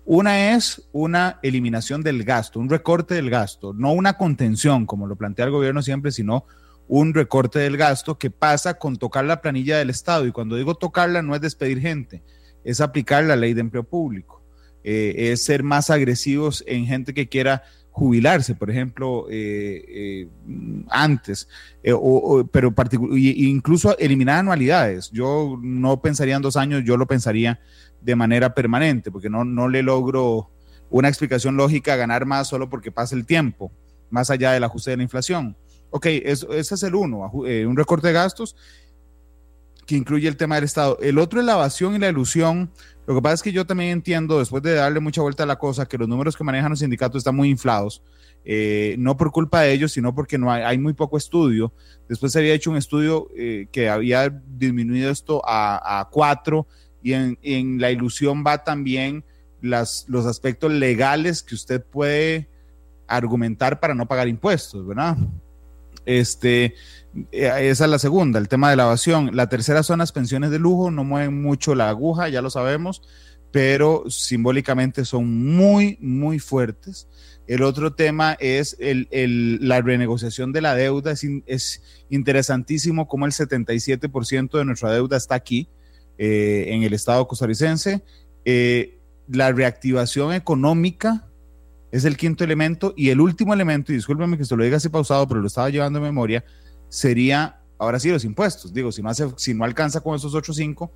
[0.07, 5.17] Una es una eliminación del gasto, un recorte del gasto, no una contención, como lo
[5.17, 6.45] plantea el gobierno siempre, sino
[6.89, 10.27] un recorte del gasto que pasa con tocar la planilla del Estado.
[10.27, 12.23] Y cuando digo tocarla no es despedir gente,
[12.65, 14.43] es aplicar la ley de empleo público,
[14.83, 20.29] eh, es ser más agresivos en gente que quiera jubilarse, por ejemplo, eh, eh,
[20.91, 21.49] antes,
[21.83, 22.75] pero
[23.13, 25.11] incluso eliminar anualidades.
[25.13, 27.61] Yo no pensaría en dos años, yo lo pensaría
[28.05, 30.51] de manera permanente, porque no, no le logro
[30.91, 33.73] una explicación lógica a ganar más solo porque pasa el tiempo,
[34.11, 35.57] más allá del ajuste de la inflación.
[35.91, 38.57] Ok, ese es el uno, eh, un recorte de gastos
[39.87, 40.99] que incluye el tema del Estado.
[41.01, 42.71] El otro es la evasión y la ilusión.
[43.07, 45.57] Lo que pasa es que yo también entiendo, después de darle mucha vuelta a la
[45.57, 48.03] cosa, que los números que manejan los sindicatos están muy inflados.
[48.47, 51.73] Eh, no por culpa de ellos, sino porque no hay, muy poco estudio.
[52.09, 56.67] Después se había hecho un estudio eh, que había disminuido esto a, cuatro
[57.05, 59.25] y en, la ilusión va también
[59.61, 62.49] las, los aspectos legales que usted puede
[63.07, 65.17] argumentar para no pagar impuestos, ¿verdad?
[66.07, 66.75] Este,
[67.31, 69.31] eh, esa es la segunda, el tema de la evasión.
[69.35, 73.03] La tercera son las pensiones de lujo, no mueven mucho la aguja, ya lo sabemos,
[73.53, 77.07] pero simbólicamente son muy, muy fuertes.
[77.47, 81.13] El otro tema es la renegociación de la deuda.
[81.13, 85.69] Es, interesantísimo cómo el 77% de nuestra deuda está aquí,
[86.19, 88.03] eh, en el Estado costarricense.
[88.45, 88.99] Eh,
[89.29, 91.27] la reactivación económica
[91.91, 92.95] es el quinto elemento.
[92.97, 95.71] Y el último elemento, y discúlpeme que se lo diga así pausado, pero lo estaba
[95.71, 96.45] llevando en memoria,
[96.89, 98.73] sería, ahora sí, los impuestos.
[98.73, 100.93] Digo, si no, hace, si no alcanza con esos otros cinco,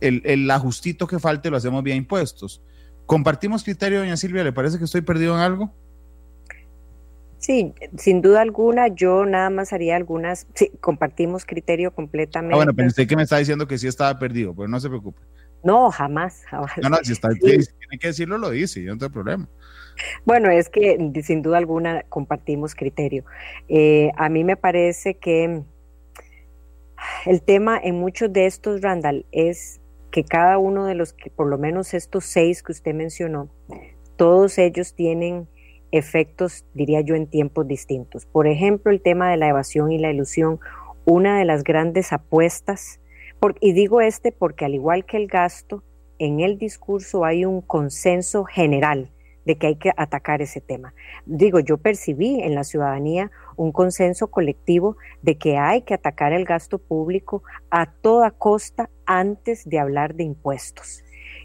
[0.00, 2.60] el, el ajustito que falte lo hacemos vía impuestos.
[3.06, 4.42] ¿Compartimos criterio, doña Silvia?
[4.42, 5.74] ¿Le parece que estoy perdido en algo?
[7.42, 12.54] Sí, sin duda alguna, yo nada más haría algunas, sí, compartimos criterio completamente.
[12.54, 15.20] Ah, bueno, pensé que me está diciendo que sí estaba perdido, pero no se preocupe.
[15.64, 16.70] No, jamás, jamás.
[16.80, 17.64] No, no, si está, tiene
[18.00, 19.48] que decirlo, lo dice, yo no tengo problema.
[20.24, 23.24] Bueno, es que sin duda alguna compartimos criterio.
[23.68, 25.64] Eh, a mí me parece que
[27.26, 29.80] el tema en muchos de estos, Randall, es
[30.12, 33.50] que cada uno de los que, por lo menos estos seis que usted mencionó,
[34.14, 35.48] todos ellos tienen
[35.92, 38.26] efectos, diría yo, en tiempos distintos.
[38.26, 40.58] Por ejemplo, el tema de la evasión y la ilusión,
[41.04, 42.98] una de las grandes apuestas,
[43.60, 45.82] y digo este porque al igual que el gasto,
[46.18, 49.10] en el discurso hay un consenso general
[49.44, 50.94] de que hay que atacar ese tema.
[51.26, 56.44] Digo, yo percibí en la ciudadanía un consenso colectivo de que hay que atacar el
[56.44, 61.02] gasto público a toda costa antes de hablar de impuestos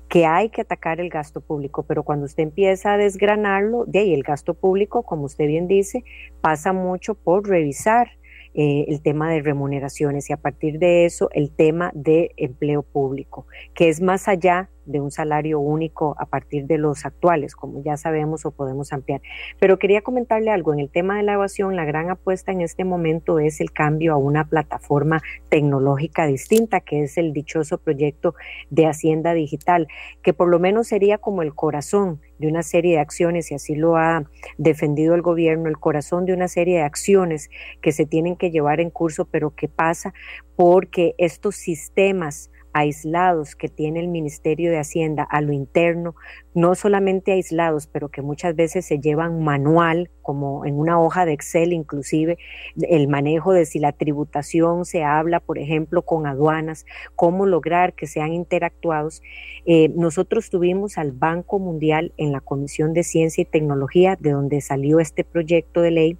[0.09, 4.13] que hay que atacar el gasto público, pero cuando usted empieza a desgranarlo, de ahí
[4.13, 6.03] el gasto público, como usted bien dice,
[6.41, 8.11] pasa mucho por revisar
[8.53, 13.45] eh, el tema de remuneraciones y a partir de eso el tema de empleo público,
[13.75, 17.97] que es más allá de un salario único a partir de los actuales, como ya
[17.97, 19.21] sabemos o podemos ampliar.
[19.59, 22.83] Pero quería comentarle algo, en el tema de la evasión, la gran apuesta en este
[22.83, 28.35] momento es el cambio a una plataforma tecnológica distinta, que es el dichoso proyecto
[28.69, 29.88] de Hacienda Digital,
[30.23, 33.75] que por lo menos sería como el corazón de una serie de acciones, y así
[33.75, 34.23] lo ha
[34.57, 37.49] defendido el gobierno, el corazón de una serie de acciones
[37.81, 40.13] que se tienen que llevar en curso, pero que pasa
[40.55, 46.15] porque estos sistemas aislados que tiene el Ministerio de Hacienda a lo interno,
[46.53, 51.34] no solamente aislados, pero que muchas veces se llevan manual, como en una hoja de
[51.34, 52.38] Excel inclusive,
[52.75, 58.05] el manejo de si la tributación se habla, por ejemplo, con aduanas, cómo lograr que
[58.05, 59.23] sean interactuados.
[59.65, 64.61] Eh, nosotros tuvimos al Banco Mundial en la Comisión de Ciencia y Tecnología, de donde
[64.61, 66.17] salió este proyecto de ley,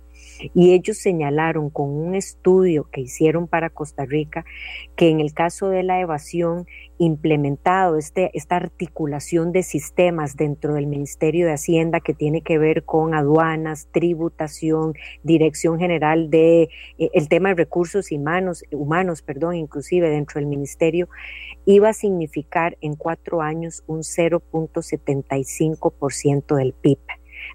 [0.54, 4.46] y ellos señalaron con un estudio que hicieron para Costa Rica
[4.96, 6.66] que en el caso de la evasión
[6.98, 12.84] implementado este, esta articulación de sistemas dentro del Ministerio de Hacienda que tiene que ver
[12.84, 20.10] con aduanas, tributación, Dirección General de eh, el tema de recursos humanos, humanos, perdón, inclusive
[20.10, 21.08] dentro del Ministerio,
[21.66, 27.00] iba a significar en cuatro años un 0.75% del PIB,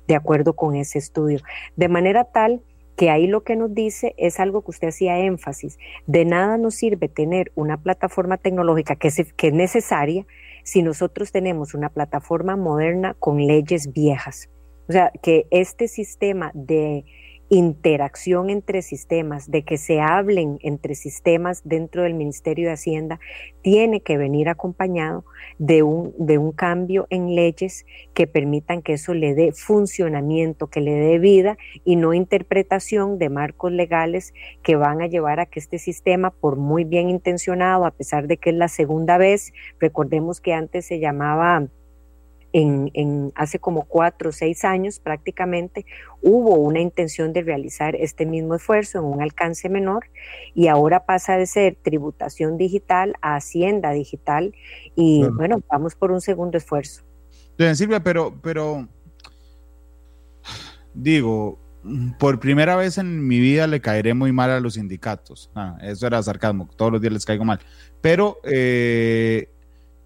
[0.07, 1.41] de acuerdo con ese estudio.
[1.77, 2.63] De manera tal
[2.97, 5.79] que ahí lo que nos dice es algo que usted hacía énfasis.
[6.07, 10.27] De nada nos sirve tener una plataforma tecnológica que, que es necesaria
[10.65, 14.49] si nosotros tenemos una plataforma moderna con leyes viejas.
[14.89, 17.05] O sea, que este sistema de
[17.53, 23.21] interacción entre sistemas, de que se hablen entre sistemas dentro del Ministerio de Hacienda,
[23.61, 25.27] tiene que venir acompañado
[25.59, 27.85] de un, de un cambio en leyes
[28.15, 33.29] que permitan que eso le dé funcionamiento, que le dé vida y no interpretación de
[33.29, 34.33] marcos legales
[34.63, 38.39] que van a llevar a que este sistema, por muy bien intencionado, a pesar de
[38.39, 41.69] que es la segunda vez, recordemos que antes se llamaba
[42.53, 45.87] en, hace como cuatro o seis años prácticamente
[46.21, 50.05] hubo una intención de realizar este mismo esfuerzo en un alcance menor
[50.55, 54.55] y ahora pasa de ser tributación digital a hacienda digital
[54.95, 57.03] y bueno, vamos por un segundo esfuerzo.
[57.57, 58.87] Doña Silvia, pero, pero
[60.95, 61.59] digo,
[62.19, 65.51] por primera vez en mi vida le caeré muy mal a los sindicatos.
[65.55, 67.61] Ah, eso era sarcasmo, todos los días les caigo mal.
[68.01, 69.49] Pero eh,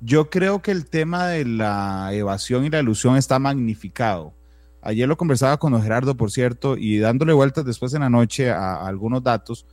[0.00, 4.34] yo creo que el tema de la evasión y la ilusión está magnificado.
[4.82, 8.86] Ayer lo conversaba con Gerardo, por cierto, y dándole vueltas después en la noche a,
[8.86, 9.66] algunos datos.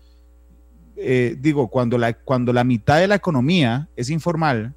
[0.95, 4.74] Eh, digo, cuando la, cuando la mitad de la economía es informal,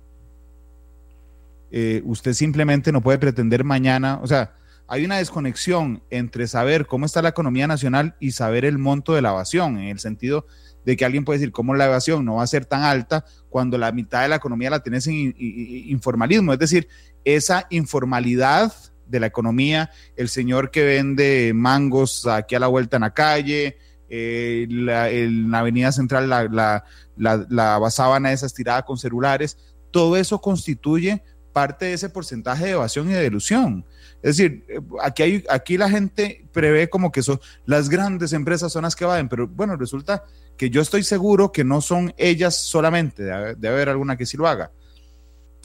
[1.70, 4.55] eh, usted simplemente no puede pretender mañana, o sea,
[4.88, 9.22] hay una desconexión entre saber cómo está la economía nacional y saber el monto de
[9.22, 10.47] la evasión, en el sentido
[10.87, 13.76] de que alguien puede decir cómo la evasión no va a ser tan alta cuando
[13.76, 16.53] la mitad de la economía la tienes en informalismo.
[16.53, 16.89] Es decir,
[17.24, 18.72] esa informalidad
[19.07, 23.78] de la economía, el señor que vende mangos aquí a la vuelta en la calle,
[24.09, 26.84] eh, en la avenida central, la, la,
[27.16, 29.59] la, la sábana esa estirada con celulares,
[29.91, 33.84] todo eso constituye parte de ese porcentaje de evasión y de ilusión.
[34.26, 34.64] Es decir,
[35.04, 39.04] aquí, hay, aquí la gente prevé como que son las grandes empresas son las que
[39.04, 40.24] vaden, pero bueno, resulta
[40.56, 44.48] que yo estoy seguro que no son ellas solamente, debe, haber alguna que sí lo
[44.48, 44.72] haga,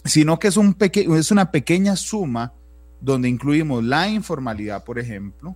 [0.06, 2.54] sino que es, un es una pequeña suma
[3.00, 5.56] donde incluimos la informalidad, por ejemplo,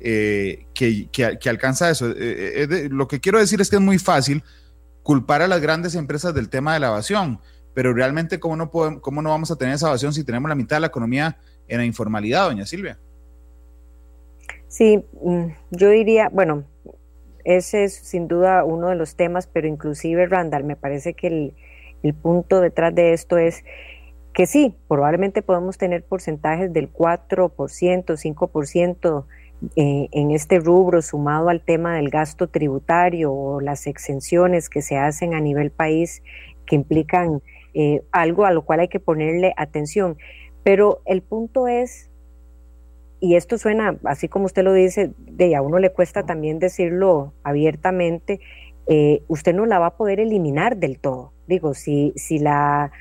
[0.00, 2.08] eh, que, que, alcanza eso.
[2.08, 4.42] Eh, eh, lo que quiero decir es que es muy fácil
[5.02, 7.40] culpar a las grandes empresas del tema de la evasión,
[7.74, 10.76] pero realmente, ¿cómo no, cómo no vamos a tener esa evasión si tenemos la mitad
[10.76, 11.36] de la economía
[11.68, 12.98] en la informalidad, doña Silvia?
[14.68, 16.64] Sí, mm, yo diría, bueno,
[17.44, 21.54] ese es sin duda uno de los temas, pero inclusive, Randall, me parece que
[22.02, 23.64] el, punto detrás de esto es
[24.32, 29.24] que sí, probablemente podemos tener porcentajes del 4%, 5%
[29.74, 34.96] eh, en este rubro sumado al tema del gasto tributario o las exenciones que se
[34.96, 36.22] hacen a nivel país
[36.66, 37.42] que implican
[37.74, 40.18] eh, algo a lo cual hay que ponerle atención.
[40.68, 42.10] Pero el punto es,
[43.20, 47.32] y esto suena así como usted lo dice, de a uno le cuesta también decirlo
[47.42, 48.40] abiertamente,
[48.86, 51.32] eh, usted no la va a poder eliminar del todo.
[51.46, 52.92] Digo, si, si la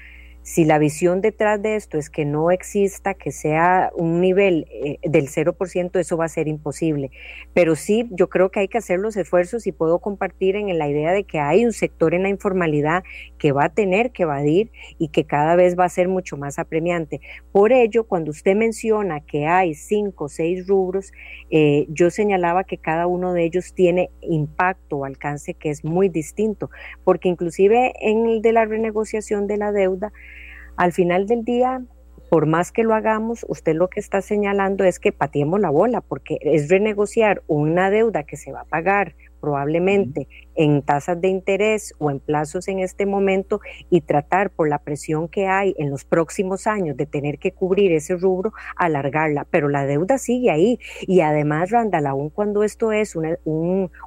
[0.47, 4.97] si la visión detrás de esto es que no exista, que sea un nivel eh,
[5.03, 7.11] del 0%, eso va a ser imposible.
[7.53, 10.87] Pero sí, yo creo que hay que hacer los esfuerzos y puedo compartir en la
[10.87, 13.03] idea de que hay un sector en la informalidad
[13.37, 16.59] que va a tener que evadir y que cada vez va a ser mucho más
[16.59, 17.19] apremiante.
[17.51, 21.11] Por ello, cuando usted menciona que hay cinco o seis rubros,
[21.49, 26.07] eh, yo señalaba que cada uno de ellos tiene impacto o alcance que es muy
[26.07, 26.69] distinto,
[27.03, 30.13] porque inclusive en el de la renegociación de la deuda,
[30.78, 31.82] al final del día,
[32.30, 36.01] por más que lo hagamos, usted lo que está señalando es que pateemos la bola,
[36.01, 40.28] porque es renegociar una deuda que se va a pagar probablemente
[40.58, 45.30] en tasas de interés o en plazos en este momento y tratar por la presión
[45.30, 49.45] que hay en los próximos años de tener que cubrir ese rubro, alargarla.
[49.49, 53.38] Pero la deuda sigue ahí y además, Randall, aun cuando esto es una,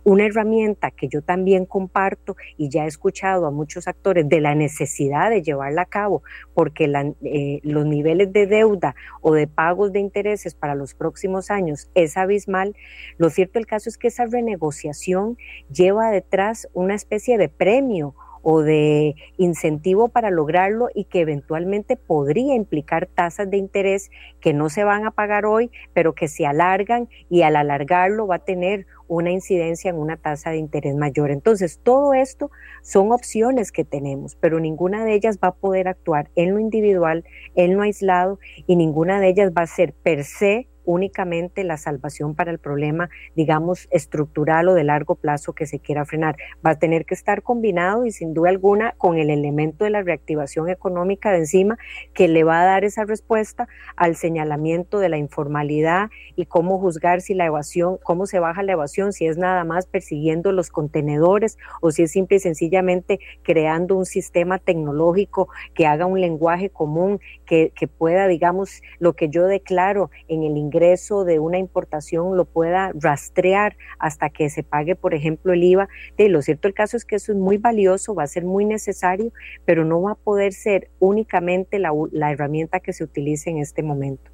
[0.05, 4.55] una herramienta que yo también comparto y ya he escuchado a muchos actores de la
[4.55, 6.23] necesidad de llevarla a cabo,
[6.53, 6.93] porque
[7.23, 12.17] eh, los niveles de deuda o de pagos de intereses para los próximos años es
[12.17, 12.75] abismal,
[13.19, 15.39] lo cierto del caso es que esa renegociación
[15.71, 16.40] lleva detrás
[16.73, 23.51] una especie de premio o de incentivo para lograrlo y que eventualmente podría implicar tasas
[23.51, 24.11] de interés
[24.41, 28.37] que no se van a pagar hoy, pero que se alargan y al alargarlo va
[28.37, 31.31] a tener una incidencia en una tasa de interés mayor.
[31.31, 32.51] Entonces, todo esto
[32.83, 37.25] son opciones que tenemos, pero ninguna de ellas va a poder actuar en lo individual,
[37.57, 42.35] en lo aislado y ninguna de ellas va a ser per se únicamente la salvación
[42.35, 46.37] para el problema, digamos, estructural o de largo plazo que se quiera frenar.
[46.67, 50.03] Va a tener que estar combinado y sin duda alguna con el elemento de la
[50.03, 51.79] reactivación económica de encima
[52.13, 57.21] que le va a dar esa respuesta al señalamiento de la informalidad y cómo juzgar
[57.21, 61.57] si la evasión, cómo se baja la evasión, si es nada más persiguiendo los contenedores
[61.81, 67.21] o si es simple y sencillamente creando un sistema tecnológico que haga un lenguaje común,
[67.47, 72.45] que, que pueda, digamos, lo que yo declaro en el ingreso de una importación lo
[72.45, 75.89] pueda rastrear hasta que se pague, por ejemplo, el IVA.
[76.19, 78.65] De lo cierto el caso es que eso es muy valioso, va a ser muy
[78.65, 79.33] necesario,
[79.65, 83.83] pero no va a poder ser únicamente la, la herramienta que se utilice en este
[83.83, 84.31] momento.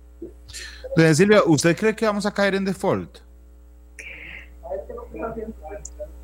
[0.97, 3.19] Doña Silvia, ¿usted cree que vamos a caer en default?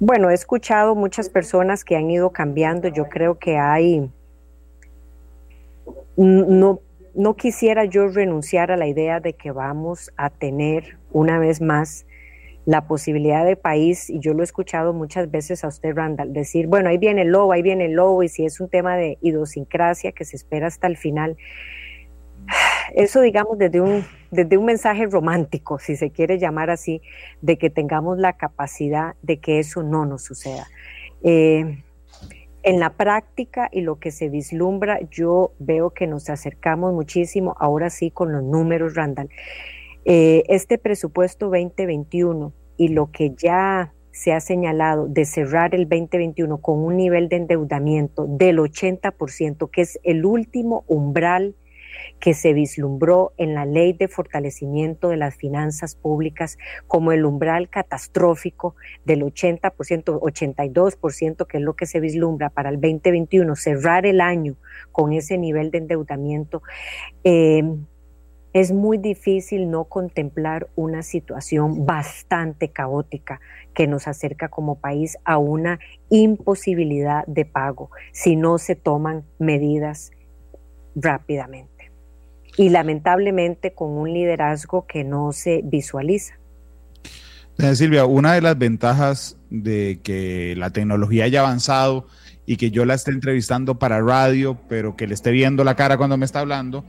[0.01, 2.89] Bueno, he escuchado muchas personas que han ido cambiando.
[2.89, 4.11] Yo creo que hay,
[6.17, 6.81] no,
[7.15, 12.07] no quisiera yo renunciar a la idea de que vamos a tener una vez más
[12.65, 16.69] la posibilidad de país, y yo lo he escuchado muchas veces a usted, Randall, decir,
[16.69, 19.19] bueno, ahí viene el lobo, ahí viene el lobo, y si es un tema de
[19.21, 21.37] idiosincrasia que se espera hasta el final,
[22.95, 27.03] eso digamos desde un, desde un mensaje romántico, si se quiere llamar así,
[27.41, 30.69] de que tengamos la capacidad de que eso no nos suceda.
[31.25, 31.83] Eh,
[32.63, 37.91] en la práctica y lo que se vislumbra, yo veo que nos acercamos muchísimo, ahora
[37.91, 39.29] sí con los números, Randall.
[40.05, 46.59] Eh, este presupuesto 2021 y lo que ya se ha señalado de cerrar el 2021
[46.59, 51.55] con un nivel de endeudamiento del 80%, que es el último umbral
[52.21, 57.69] que se vislumbró en la ley de fortalecimiento de las finanzas públicas como el umbral
[57.69, 58.75] catastrófico
[59.05, 59.73] del 80%,
[60.21, 64.57] 82%, que es lo que se vislumbra para el 2021, cerrar el año
[64.91, 66.63] con ese nivel de endeudamiento.
[67.25, 67.63] Eh,
[68.53, 73.41] es muy difícil no contemplar una situación bastante caótica
[73.73, 75.79] que nos acerca como país a una
[76.11, 80.11] imposibilidad de pago si no se toman medidas
[80.95, 81.72] rápidamente.
[82.57, 86.35] Y lamentablemente con un liderazgo que no se visualiza.
[87.75, 92.07] Silvia, una de las ventajas de que la tecnología haya avanzado
[92.45, 95.97] y que yo la esté entrevistando para radio, pero que le esté viendo la cara
[95.97, 96.85] cuando me está hablando,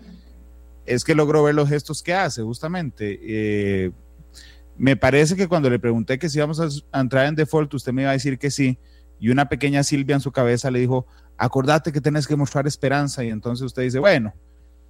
[0.86, 3.20] es que logro ver los gestos que hace, justamente.
[3.22, 3.91] Eh,
[4.78, 8.01] me parece que cuando le pregunté que si íbamos a, entrar en default, usted me
[8.01, 8.80] iba a decir que sí,
[9.20, 11.05] y una pequeña Silvia en su cabeza le dijo,
[11.38, 14.34] acordate que tenés que mostrar esperanza, y entonces usted dice, bueno,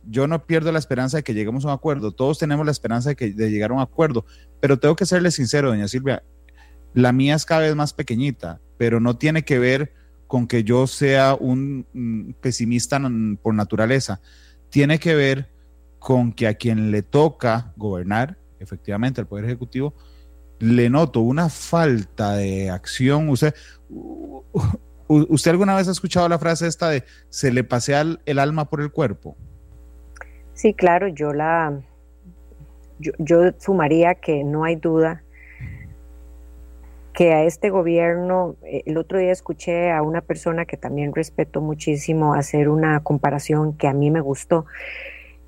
[0.09, 3.09] yo no pierdo la esperanza de que lleguemos a un acuerdo, todos tenemos la esperanza
[3.09, 4.25] de, que, de llegar a un acuerdo,
[4.59, 6.23] pero tengo que serle sincero, doña Silvia,
[6.93, 9.93] la mía es cada vez más pequeñita, pero no tiene que ver
[10.27, 12.99] con que yo sea un mm, pesimista
[13.41, 14.21] por naturaleza,
[14.69, 15.49] tiene que ver
[15.99, 19.93] con que a quien le toca gobernar, efectivamente, al Poder Ejecutivo,
[20.59, 23.29] le noto una falta de acción.
[23.29, 23.53] Usted,
[25.07, 28.81] ¿Usted alguna vez ha escuchado la frase esta de se le pasea el alma por
[28.81, 29.37] el cuerpo?
[30.63, 31.81] Sí, claro, yo la
[32.97, 35.21] yo, sumaría que no hay duda
[37.13, 41.59] que a este gobierno, eh, el otro día escuché a una persona que también respeto
[41.59, 44.65] muchísimo hacer una comparación que a mí me gustó.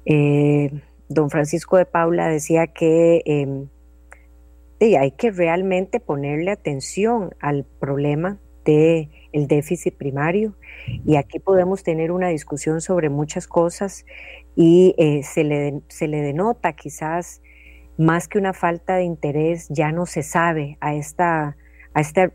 [0.03, 3.69] Eh, don Francisco de Paula decía que em,
[4.81, 10.55] hay que realmente ponerle atención al problema del el déficit primario
[11.05, 14.05] y aquí podemos tener una discusión sobre muchas cosas
[14.55, 17.41] y eh, se, le, se le denota quizás
[17.97, 21.57] más que una falta de interés, ya no se sabe a esta,
[21.93, 22.31] a esta,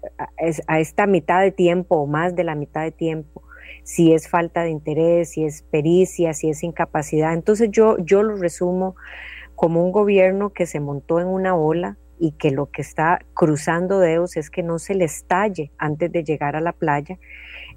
[0.66, 3.42] a esta mitad de tiempo o más de la mitad de tiempo
[3.82, 7.32] si es falta de interés, si es pericia, si es incapacidad.
[7.32, 8.96] Entonces yo, yo lo resumo
[9.54, 13.98] como un gobierno que se montó en una ola y que lo que está cruzando
[13.98, 17.18] dedos es que no se le estalle antes de llegar a la playa.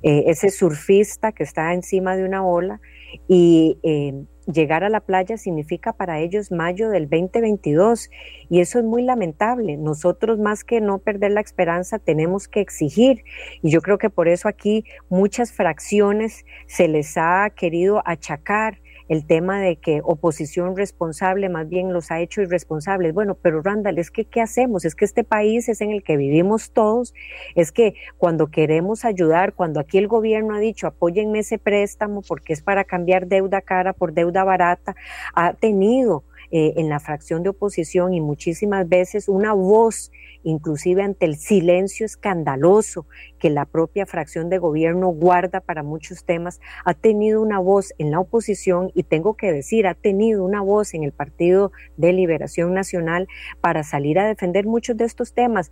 [0.01, 2.81] Eh, ese surfista que está encima de una ola
[3.27, 8.09] y eh, llegar a la playa significa para ellos mayo del 2022
[8.49, 9.77] y eso es muy lamentable.
[9.77, 13.23] Nosotros más que no perder la esperanza tenemos que exigir
[13.61, 18.79] y yo creo que por eso aquí muchas fracciones se les ha querido achacar
[19.09, 23.13] el tema de que oposición responsable más bien los ha hecho irresponsables.
[23.13, 24.85] Bueno, pero Randall, es que ¿qué hacemos?
[24.85, 27.13] Es que este país es en el que vivimos todos,
[27.55, 32.53] es que cuando queremos ayudar, cuando aquí el gobierno ha dicho apóyenme ese préstamo porque
[32.53, 34.95] es para cambiar deuda cara por deuda barata,
[35.33, 36.23] ha tenido
[36.55, 40.11] eh, en la fracción de oposición y muchísimas veces una voz,
[40.43, 43.07] inclusive ante el silencio escandaloso
[43.39, 48.11] que la propia fracción de gobierno guarda para muchos temas, ha tenido una voz en
[48.11, 52.73] la oposición y tengo que decir, ha tenido una voz en el Partido de Liberación
[52.73, 53.27] Nacional
[53.61, 55.71] para salir a defender muchos de estos temas,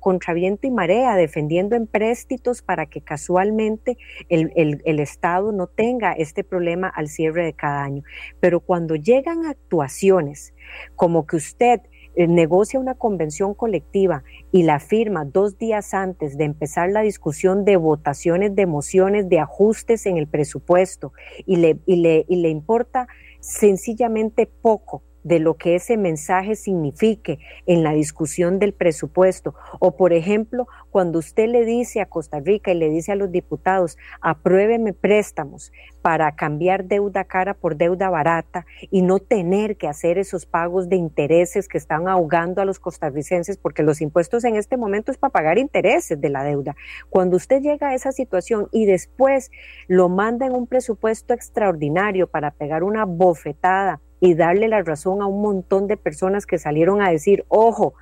[0.00, 3.96] contra viento y marea, defendiendo empréstitos para que casualmente
[4.28, 8.02] el, el Estado no tenga este problema al cierre de cada año.
[8.40, 10.54] Pero cuando llegan a actuaciones,
[10.96, 11.80] como que usted
[12.16, 17.76] negocia una convención colectiva y la firma dos días antes de empezar la discusión de
[17.76, 21.12] votaciones de mociones de ajustes en el presupuesto
[21.46, 23.08] y le, y le, y le importa
[23.40, 29.54] sencillamente poco de lo que ese mensaje signifique en la discusión del presupuesto.
[29.80, 33.32] O, por ejemplo, cuando usted le dice a Costa Rica y le dice a los
[33.32, 35.72] diputados, apruébeme préstamos
[36.02, 40.96] para cambiar deuda cara por deuda barata y no tener que hacer esos pagos de
[40.96, 45.32] intereses que están ahogando a los costarricenses, porque los impuestos en este momento es para
[45.32, 46.76] pagar intereses de la deuda.
[47.08, 49.50] Cuando usted llega a esa situación y después
[49.88, 55.26] lo manda en un presupuesto extraordinario para pegar una bofetada y darle la razón a
[55.26, 57.92] un montón de personas que salieron a decir, ojo,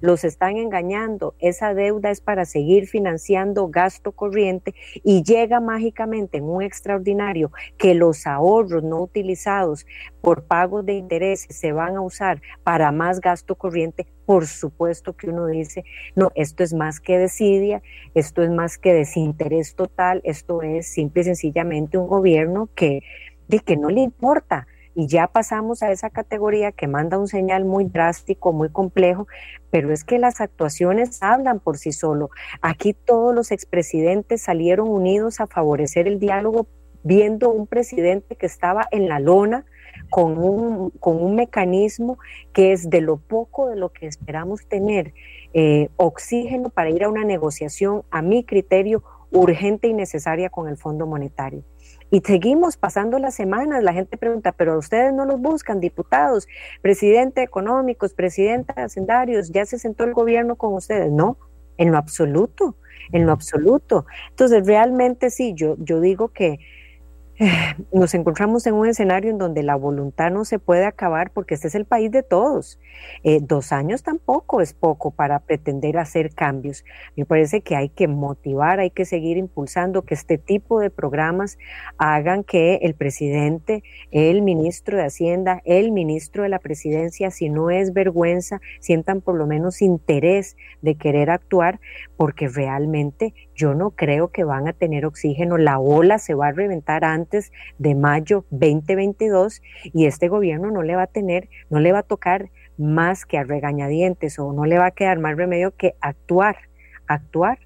[0.00, 6.44] los están engañando, esa deuda es para seguir financiando gasto corriente y llega mágicamente en
[6.44, 9.84] un extraordinario que los ahorros no utilizados
[10.20, 15.30] por pagos de intereses se van a usar para más gasto corriente, por supuesto que
[15.30, 17.82] uno dice, no, esto es más que desidia,
[18.14, 23.02] esto es más que desinterés total, esto es simple y sencillamente un gobierno que
[23.48, 27.64] de que no le importa y ya pasamos a esa categoría que manda un señal
[27.64, 29.26] muy drástico, muy complejo,
[29.70, 32.30] pero es que las actuaciones hablan por sí solo.
[32.60, 36.66] Aquí todos los expresidentes salieron unidos a favorecer el diálogo
[37.04, 39.64] viendo un presidente que estaba en la lona
[40.10, 42.18] con un, con un mecanismo
[42.52, 45.14] que es de lo poco de lo que esperamos tener
[45.54, 50.76] eh, oxígeno para ir a una negociación, a mi criterio, urgente y necesaria con el
[50.76, 51.64] Fondo Monetario.
[52.12, 56.46] Y seguimos pasando las semanas, la gente pregunta, pero ustedes no los buscan, diputados,
[56.82, 61.10] presidente económicos, presidente hacendarios, ya se sentó el gobierno con ustedes.
[61.10, 61.38] No,
[61.78, 62.76] en lo absoluto,
[63.12, 64.04] en lo absoluto.
[64.28, 66.58] Entonces, realmente sí, yo, yo digo que
[67.92, 71.68] nos encontramos en un escenario en donde la voluntad no se puede acabar porque este
[71.68, 72.78] es el país de todos.
[73.24, 76.84] Eh, dos años tampoco es poco para pretender hacer cambios.
[77.16, 81.58] Me parece que hay que motivar, hay que seguir impulsando que este tipo de programas
[81.98, 87.70] hagan que el presidente, el ministro de Hacienda, el ministro de la presidencia, si no
[87.70, 91.80] es vergüenza, sientan por lo menos interés de querer actuar
[92.16, 95.58] porque realmente yo no creo que van a tener oxígeno.
[95.58, 97.31] La ola se va a reventar antes
[97.78, 99.62] de mayo 2022
[99.92, 103.38] y este gobierno no le va a tener, no le va a tocar más que
[103.38, 106.56] a regañadientes o no le va a quedar más remedio que actuar,
[107.06, 107.58] actuar.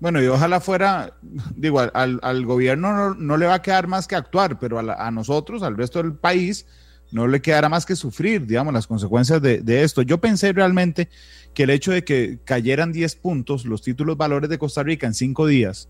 [0.00, 1.14] Bueno, y ojalá fuera,
[1.56, 5.76] digo, al, gobierno no, le va a quedar más que actuar, pero a, nosotros, al
[5.76, 6.66] resto del país,
[7.10, 10.02] no le quedará más que sufrir, digamos, las consecuencias de, de esto.
[10.02, 11.08] Yo pensé realmente
[11.52, 15.14] que el hecho de que cayeran 10 puntos los títulos valores de Costa Rica en
[15.14, 15.88] cinco días,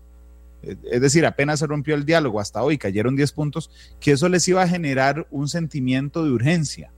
[0.61, 4.47] es decir, apenas se rompió el diálogo hasta hoy, cayeron 10 puntos, que eso les
[4.47, 6.91] iba a generar un sentimiento de urgencia,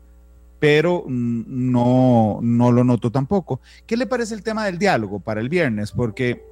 [0.60, 3.62] pero no, no lo noto tampoco.
[3.86, 5.92] ¿Qué le parece el tema del diálogo para el viernes?
[5.92, 6.44] Porque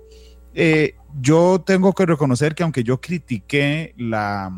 [0.54, 4.52] eh, yo tengo que reconocer que aunque yo critiqué la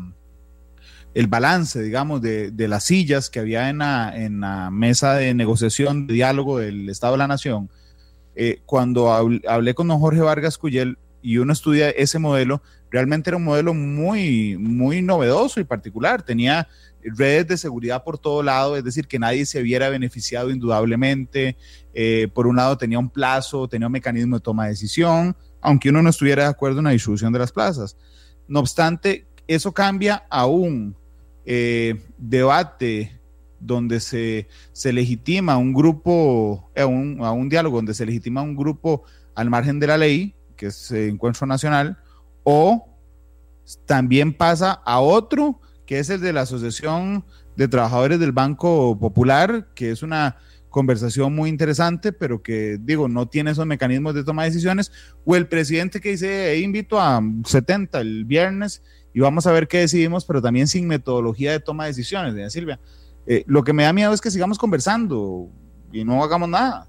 [1.14, 5.34] el balance, digamos, de, de, las sillas que había en la, en la, mesa de
[5.34, 7.68] negociación, de diálogo del Estado de la Nación,
[8.34, 13.36] eh, cuando hablé con don Jorge Vargas Cuyel y uno estudia ese modelo, realmente era
[13.36, 16.22] un modelo muy, muy novedoso y particular.
[16.22, 16.68] Tenía
[17.02, 21.56] redes de seguridad por todo lado, es decir, que nadie se viera beneficiado indudablemente.
[21.94, 25.88] Eh, por un lado tenía un plazo, tenía un mecanismo de toma de decisión, aunque
[25.88, 27.96] uno no estuviera de acuerdo en la distribución de las plazas.
[28.46, 30.94] No obstante, eso cambia aún
[31.46, 33.18] eh, debate
[33.58, 34.48] donde se,
[34.92, 39.04] legitima un grupo, eh, a un diálogo donde se legitima un grupo
[39.34, 41.98] al margen de la ley, que es el Encuentro Nacional,
[42.44, 42.88] o
[43.84, 47.24] también pasa a otro, que es el de la Asociación
[47.56, 50.36] de Trabajadores del Banco Popular, que es una
[50.70, 54.92] conversación muy interesante, pero que digo, no tiene esos mecanismos de toma de decisiones,
[55.24, 59.78] o el presidente que dice, invito a 70 el viernes y vamos a ver qué
[59.78, 62.78] decidimos, pero también sin metodología de toma de decisiones, doña Silvia.
[63.26, 65.48] Eh, lo que me da miedo es que sigamos conversando
[65.90, 66.88] y no hagamos nada.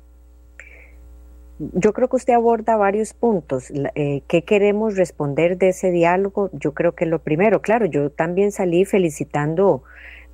[1.73, 3.71] Yo creo que usted aborda varios puntos.
[3.95, 6.49] Eh, ¿Qué queremos responder de ese diálogo?
[6.53, 9.83] Yo creo que lo primero, claro, yo también salí felicitando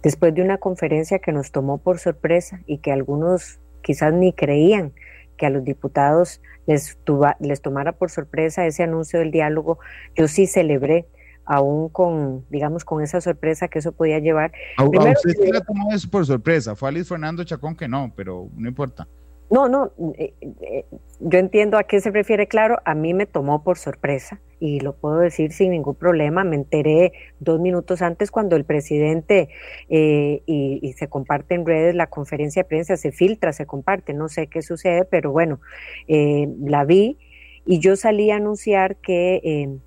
[0.02, 4.94] después de una conferencia que nos tomó por sorpresa y que algunos quizás ni creían
[5.38, 6.98] que a los diputados les,
[7.40, 9.80] les tomara por sorpresa ese anuncio del diálogo.
[10.16, 11.06] Yo sí celebré
[11.46, 14.52] aún con, digamos, con esa sorpresa que eso podía llevar.
[14.78, 18.14] A, Primero, usted sí la tomó eso por sorpresa, fue Alice Fernando Chacón que no,
[18.16, 19.08] pero no importa.
[19.50, 20.86] No, no, eh, eh,
[21.20, 24.96] yo entiendo a qué se refiere, claro, a mí me tomó por sorpresa y lo
[24.96, 29.50] puedo decir sin ningún problema, me enteré dos minutos antes cuando el presidente
[29.90, 34.30] eh, y, se comparte en redes la conferencia de prensa, se filtra, se comparte, no
[34.30, 35.60] sé qué sucede, pero bueno,
[36.08, 37.18] la vi
[37.66, 39.80] y yo salí a anunciar que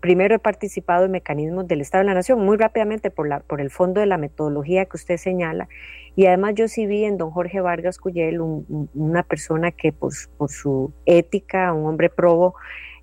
[0.00, 3.60] primero he participado en mecanismos del Estado de la Nación, muy rápidamente por, la, por
[3.60, 5.68] el fondo de la metodología que usted señala,
[6.16, 10.50] y además yo sí vi en don Jorge Vargas Cuyel una persona que por, por,
[10.50, 12.54] su ética, un hombre probo,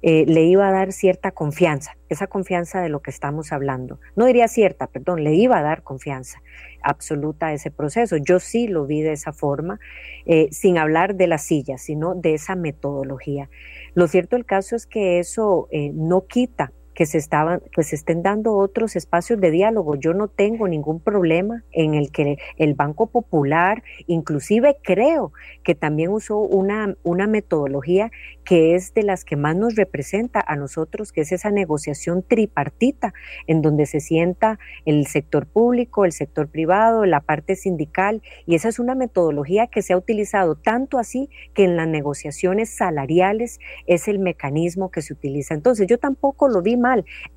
[0.04, 4.00] eh, le iba a dar cierta confianza, esa confianza de lo que estamos hablando.
[4.16, 6.42] No diría cierta, perdón, le iba a dar confianza
[6.84, 8.18] absoluta a ese proceso.
[8.18, 9.80] Yo sí lo vi de esa forma,
[10.26, 13.50] eh, sin hablar de la silla, sino de esa metodología.
[13.96, 17.96] Lo cierto del caso es que eso eh, no quita que se, estaban, que se
[17.96, 19.94] estén dando otros espacios de diálogo.
[19.98, 25.32] Yo no tengo ningún problema en el que el Banco Popular, inclusive creo
[25.64, 28.10] que también usó una, una metodología
[28.44, 33.14] que es de las que más nos representa a nosotros, que es esa negociación tripartita,
[33.46, 38.70] en donde se sienta el sector público, el sector privado, la parte sindical, y esa
[38.70, 44.08] es una metodología que se ha utilizado tanto así que en las negociaciones salariales es
[44.08, 45.54] el mecanismo que se utiliza.
[45.54, 46.87] Entonces yo tampoco lo vi más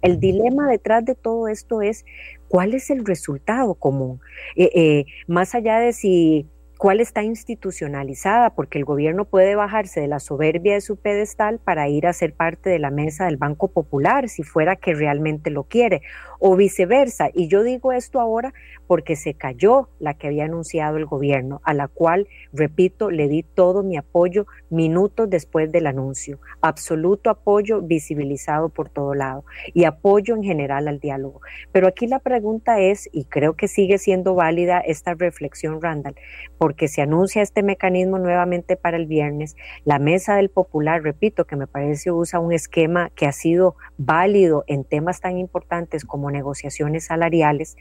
[0.02, 2.04] el dilema detrás de todo esto es
[2.48, 4.20] cuál es el resultado común.
[4.56, 6.46] Eh, eh, más allá de si
[6.80, 11.90] cuál está institucionalizada, porque el gobierno puede bajarse de la soberbia de su pedestal para
[11.90, 15.64] ir a ser parte de la mesa del Banco Popular, si fuera que realmente lo
[15.64, 16.00] quiere,
[16.40, 17.28] o viceversa.
[17.32, 18.52] Y yo digo esto ahora
[18.86, 23.44] porque se cayó la que había anunciado el gobierno, a la cual, repito, le di
[23.44, 26.40] todo mi apoyo minutos después del anuncio.
[26.60, 29.44] Absoluto apoyo visibilizado por todo lado
[29.74, 31.40] y apoyo en general al diálogo.
[31.70, 36.16] Pero aquí la pregunta es, y creo que sigue siendo válida esta reflexión, Randall,
[36.58, 41.56] porque se anuncia este mecanismo nuevamente para el viernes, la mesa del popular, repito, que
[41.56, 47.06] me parece usa un esquema que ha sido válido en temas tan importantes como negociaciones
[47.06, 47.76] salariales,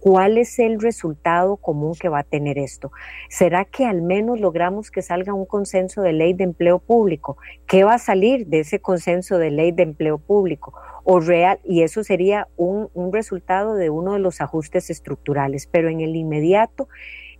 [0.00, 2.92] ¿cuál es el resultado común que va a tener esto?
[3.28, 7.36] ¿Será que al menos logramos que salga un consenso de ley de empleo público?
[7.66, 10.74] ¿Qué va a salir de ese consenso de ley de empleo público?
[11.04, 15.88] O real, y eso sería un, un resultado de uno de los ajustes estructurales, pero
[15.88, 16.88] en el inmediato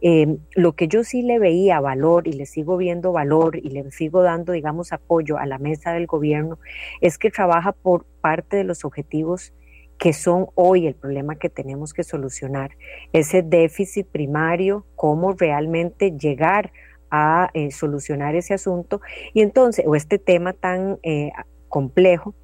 [0.03, 3.91] eh, lo que yo sí le veía valor y le sigo viendo valor y le
[3.91, 6.59] sigo dando, digamos, apoyo a la mesa del gobierno
[7.01, 9.55] es que trabaja por parte de los objetivos
[9.98, 12.73] que son hoy el problema que tenemos que solucionar,
[13.12, 16.73] ese déficit primario, cómo realmente llegar
[17.10, 19.01] a eh, solucionar ese asunto
[19.32, 21.31] y entonces, o este tema tan eh,
[21.68, 22.35] complejo,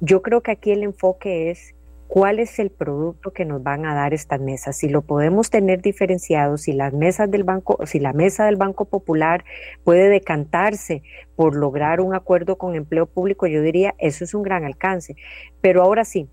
[0.00, 1.74] yo creo que aquí el enfoque es
[2.08, 5.82] cuál es el producto que nos van a dar estas mesas, si lo podemos tener
[5.82, 9.44] diferenciado, si las mesas del banco, si la mesa del Banco Popular
[9.84, 11.02] puede decantarse
[11.36, 15.16] por lograr un acuerdo con empleo público, yo diría eso es un gran alcance.
[15.60, 16.28] Pero ahora sí,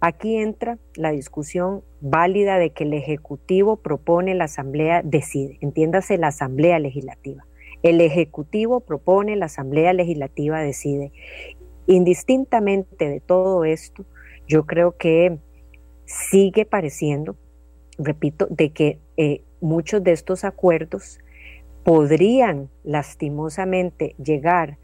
[0.00, 6.28] aquí entra la discusión válida de que el Ejecutivo propone, la Asamblea decide, entiéndase la
[6.28, 7.46] Asamblea Legislativa.
[7.82, 11.12] El Ejecutivo propone, la Asamblea Legislativa decide.
[11.86, 14.04] Indistintamente de todo esto,
[14.46, 15.38] yo creo que
[16.04, 17.36] sigue pareciendo,
[17.98, 21.18] repito, de que eh, muchos de estos acuerdos
[21.84, 24.78] podrían lastimosamente llegar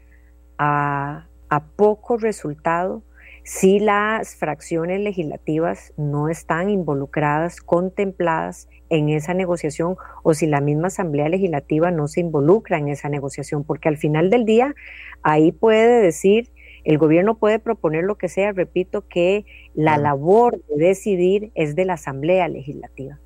[0.57, 3.03] a, a poco resultado
[3.45, 10.87] si las fracciones legislativas no están involucradas, contempladas en esa negociación o si la misma
[10.87, 14.73] Asamblea Legislativa no se involucra en esa negociación, porque al final del día
[15.21, 16.49] ahí puede decir
[16.85, 19.45] el gobierno puede proponer lo que sea, repito que
[19.75, 23.19] la labor de decidir es de la Asamblea Legislativa.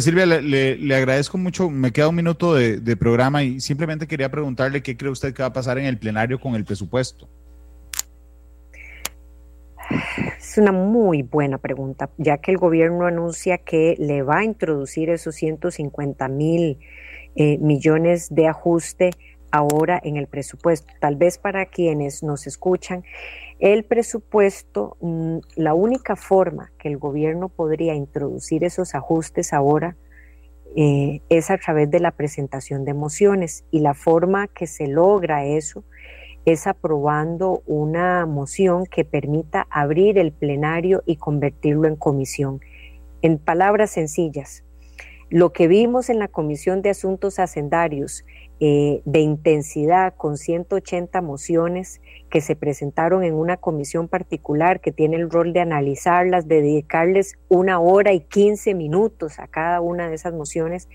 [0.00, 1.70] Silvia, le, agradezco mucho.
[1.70, 5.48] Me queda un minuto de, programa y simplemente quería preguntarle qué cree usted que va
[5.48, 7.28] a pasar en el plenario con el presupuesto.
[10.56, 15.10] Es una muy buena pregunta, ya que el gobierno anuncia que le va a introducir
[15.10, 16.78] esos 150 mil
[17.34, 19.10] eh, millones de ajuste
[19.50, 20.94] ahora en el presupuesto.
[20.98, 23.04] Tal vez para quienes nos escuchan,
[23.58, 29.94] el presupuesto, mm, la única forma que el gobierno podría introducir esos ajustes ahora
[30.74, 35.44] eh, es a través de la presentación de mociones y la forma que se logra
[35.44, 35.84] eso
[36.46, 42.60] es aprobando una moción que permita abrir el plenario y convertirlo en comisión.
[43.20, 44.62] En palabras sencillas,
[45.28, 48.24] lo que vimos en la Comisión de Asuntos Hacendarios
[48.60, 52.00] eh, de intensidad con 180 mociones
[52.30, 57.38] que se presentaron en una comisión particular que tiene el rol de analizarlas, de dedicarles
[57.48, 60.88] una hora y 15 minutos a cada una de esas mociones,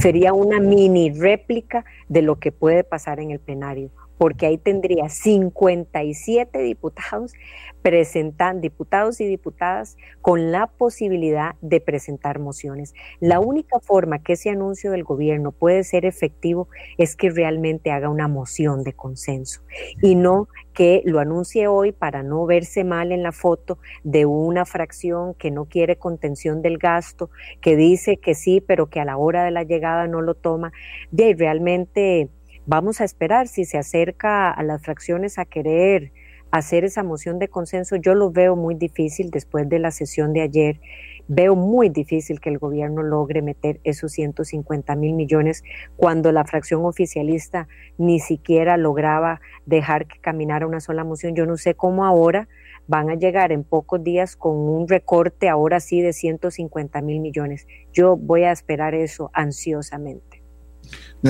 [0.00, 5.08] sería una mini réplica de lo que puede pasar en el plenario porque ahí tendría
[5.08, 7.32] 57 diputados
[7.80, 12.92] presentan diputados y diputadas con la posibilidad de presentar mociones.
[13.20, 16.68] La única forma que ese anuncio del gobierno puede ser efectivo
[16.98, 19.62] es que realmente haga una moción de consenso
[20.02, 24.66] y no que lo anuncie hoy para no verse mal en la foto de una
[24.66, 27.30] fracción que no quiere contención del gasto,
[27.60, 30.72] que dice que sí, pero que a la hora de la llegada no lo toma.
[31.10, 32.28] De realmente
[32.72, 36.12] Vamos a esperar si se acerca a las fracciones a querer
[36.52, 37.96] hacer esa moción de consenso.
[37.96, 40.80] Yo lo veo muy difícil después de la sesión de ayer.
[41.26, 45.64] Veo muy difícil que el gobierno logre meter esos 150 mil millones
[45.96, 47.66] cuando la fracción oficialista
[47.98, 51.34] ni siquiera lograba dejar que caminara una sola moción.
[51.34, 52.46] Yo no sé cómo ahora
[52.86, 57.66] van a llegar en pocos días con un recorte ahora sí de 150 mil millones.
[57.92, 60.39] Yo voy a esperar eso ansiosamente.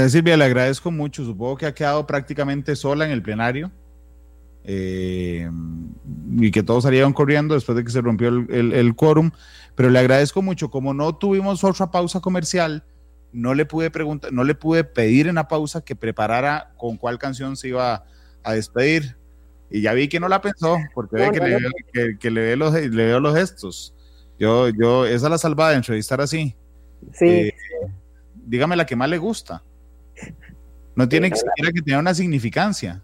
[0.08, 1.24] Silvia, le agradezco mucho.
[1.24, 3.70] Supongo que ha quedado prácticamente sola en el plenario
[4.64, 5.50] eh,
[6.38, 9.30] y que todos salieron corriendo después de que se rompió el, quórum.
[9.74, 10.70] Pero le agradezco mucho.
[10.70, 12.84] Como no tuvimos otra pausa comercial,
[13.32, 17.18] no le pude preguntar, no le pude pedir en la pausa que preparara con cuál
[17.18, 18.04] canción se iba
[18.42, 19.16] a despedir.
[19.70, 23.20] Y ya vi que no la pensó, porque ve que, le, que, los, le veo
[23.20, 23.94] los gestos.
[24.38, 26.56] Yo, yo, esa es la salvada de entrevistar así.
[27.12, 27.26] Sí.
[27.26, 27.54] Eh,
[28.50, 29.62] dígame la que más le gusta.
[30.96, 33.00] No tiene que siquiera que tener una significancia.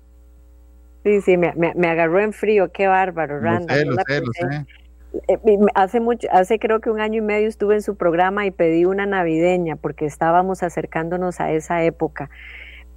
[1.05, 3.74] Sí, sí, me, agarró en frío, qué bárbaro, Randa.
[3.78, 3.85] Eh,
[5.74, 8.85] hace mucho, hace creo que un año y medio estuve en su programa y pedí
[8.85, 12.28] una navideña porque estábamos acercándonos a esa época.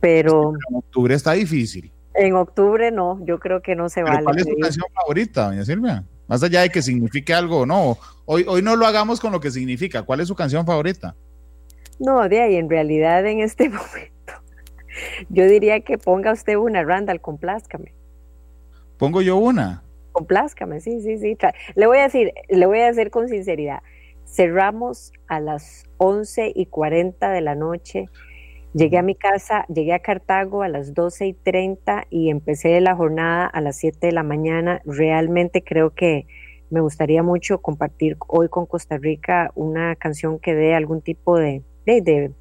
[0.02, 1.92] Pero en octubre está difícil.
[2.16, 4.24] En octubre no, yo creo que no se vale.
[4.24, 6.04] ¿Cuál es su canción favorita, doña Silvia?
[6.28, 7.98] Más allá de que signifique algo o no.
[8.26, 10.02] Hoy, hoy no lo hagamos con lo que significa.
[10.02, 11.16] ¿Cuál es su canción favorita?
[12.00, 14.20] No, de ahí en realidad en este momento
[15.30, 17.94] yo diría que ponga usted una, Randall, complázcame.
[18.98, 19.84] ¿Pongo yo una?
[20.12, 21.38] Complázcame, sí, sí, sí.
[21.76, 23.82] Le voy a decir, le voy a decir con sinceridad,
[24.26, 28.10] cerramos a las 11 y 40 de la noche.
[28.74, 32.96] Llegué a mi casa, llegué a Cartago a las 12 y 30 y empecé la
[32.96, 34.82] jornada a las 7 de la mañana.
[34.86, 36.28] Realmente creo que
[36.70, 41.64] me gustaría mucho compartir hoy con Costa Rica una canción que dé algún tipo de,
[41.96, 42.32] de,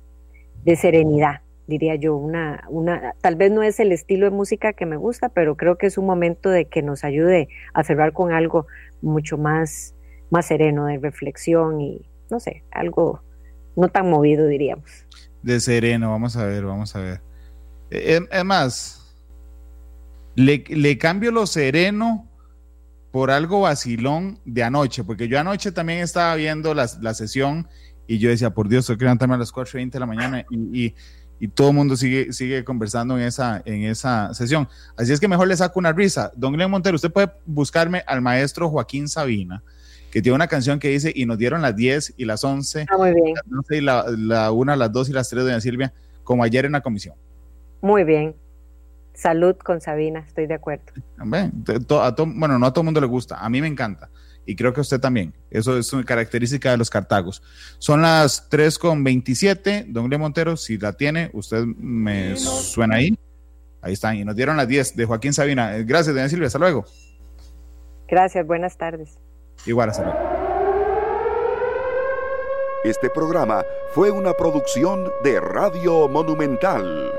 [0.65, 4.87] de serenidad, diría yo, una, una, tal vez no es el estilo de música que
[4.87, 8.33] me gusta, pero creo que es un momento de que nos ayude a cerrar con
[8.33, 8.67] algo
[9.03, 9.95] mucho más,
[10.31, 13.23] más sereno, de reflexión y, no sé, algo
[13.77, 15.07] no tan movido, diríamos.
[15.43, 17.21] De sereno, vamos a ver, vamos a ver.
[17.91, 19.15] Es, más,
[20.35, 22.29] le, le cambio lo sereno
[23.11, 27.69] por algo vacilón de anoche, porque yo anoche también estaba viendo la, la sesión
[28.09, 30.87] y yo decía, por Dios, tengo que levantarme a las 4.20 de la mañana y,
[30.87, 30.95] y
[31.41, 34.69] y todo el mundo sigue, sigue conversando en esa, en esa sesión.
[34.97, 36.33] Así es que mejor le saco una risa.
[36.35, 39.63] Don Glenn Montero, usted puede buscarme al maestro Joaquín Sabina,
[40.11, 42.97] que tiene una canción que dice, y nos dieron las 10 y las 11, ah,
[42.97, 43.35] muy bien.
[43.71, 45.93] y la, la 1, las 2 y las 3, doña Silvia,
[46.25, 47.15] como ayer en la comisión.
[47.81, 48.35] Muy bien.
[49.15, 50.85] Salud con Sabina, estoy de acuerdo.
[51.25, 54.09] bueno, no a todo el mundo le gusta, a mí me encanta
[54.49, 55.35] y creo que usted también.
[55.51, 57.43] Eso es una característica de los cartagos.
[57.77, 63.15] Son las 3.27, don Glenn Montero, si la tiene, usted me suena ahí.
[63.83, 65.77] Ahí están, y nos dieron las 10 de Joaquín Sabina.
[65.85, 66.87] Gracias, doña Silvia, hasta luego.
[68.09, 69.19] Gracias, buenas tardes.
[69.67, 70.19] Igual, hasta luego.
[72.85, 73.63] Este programa
[73.93, 77.13] fue una producción de Radio Monumental.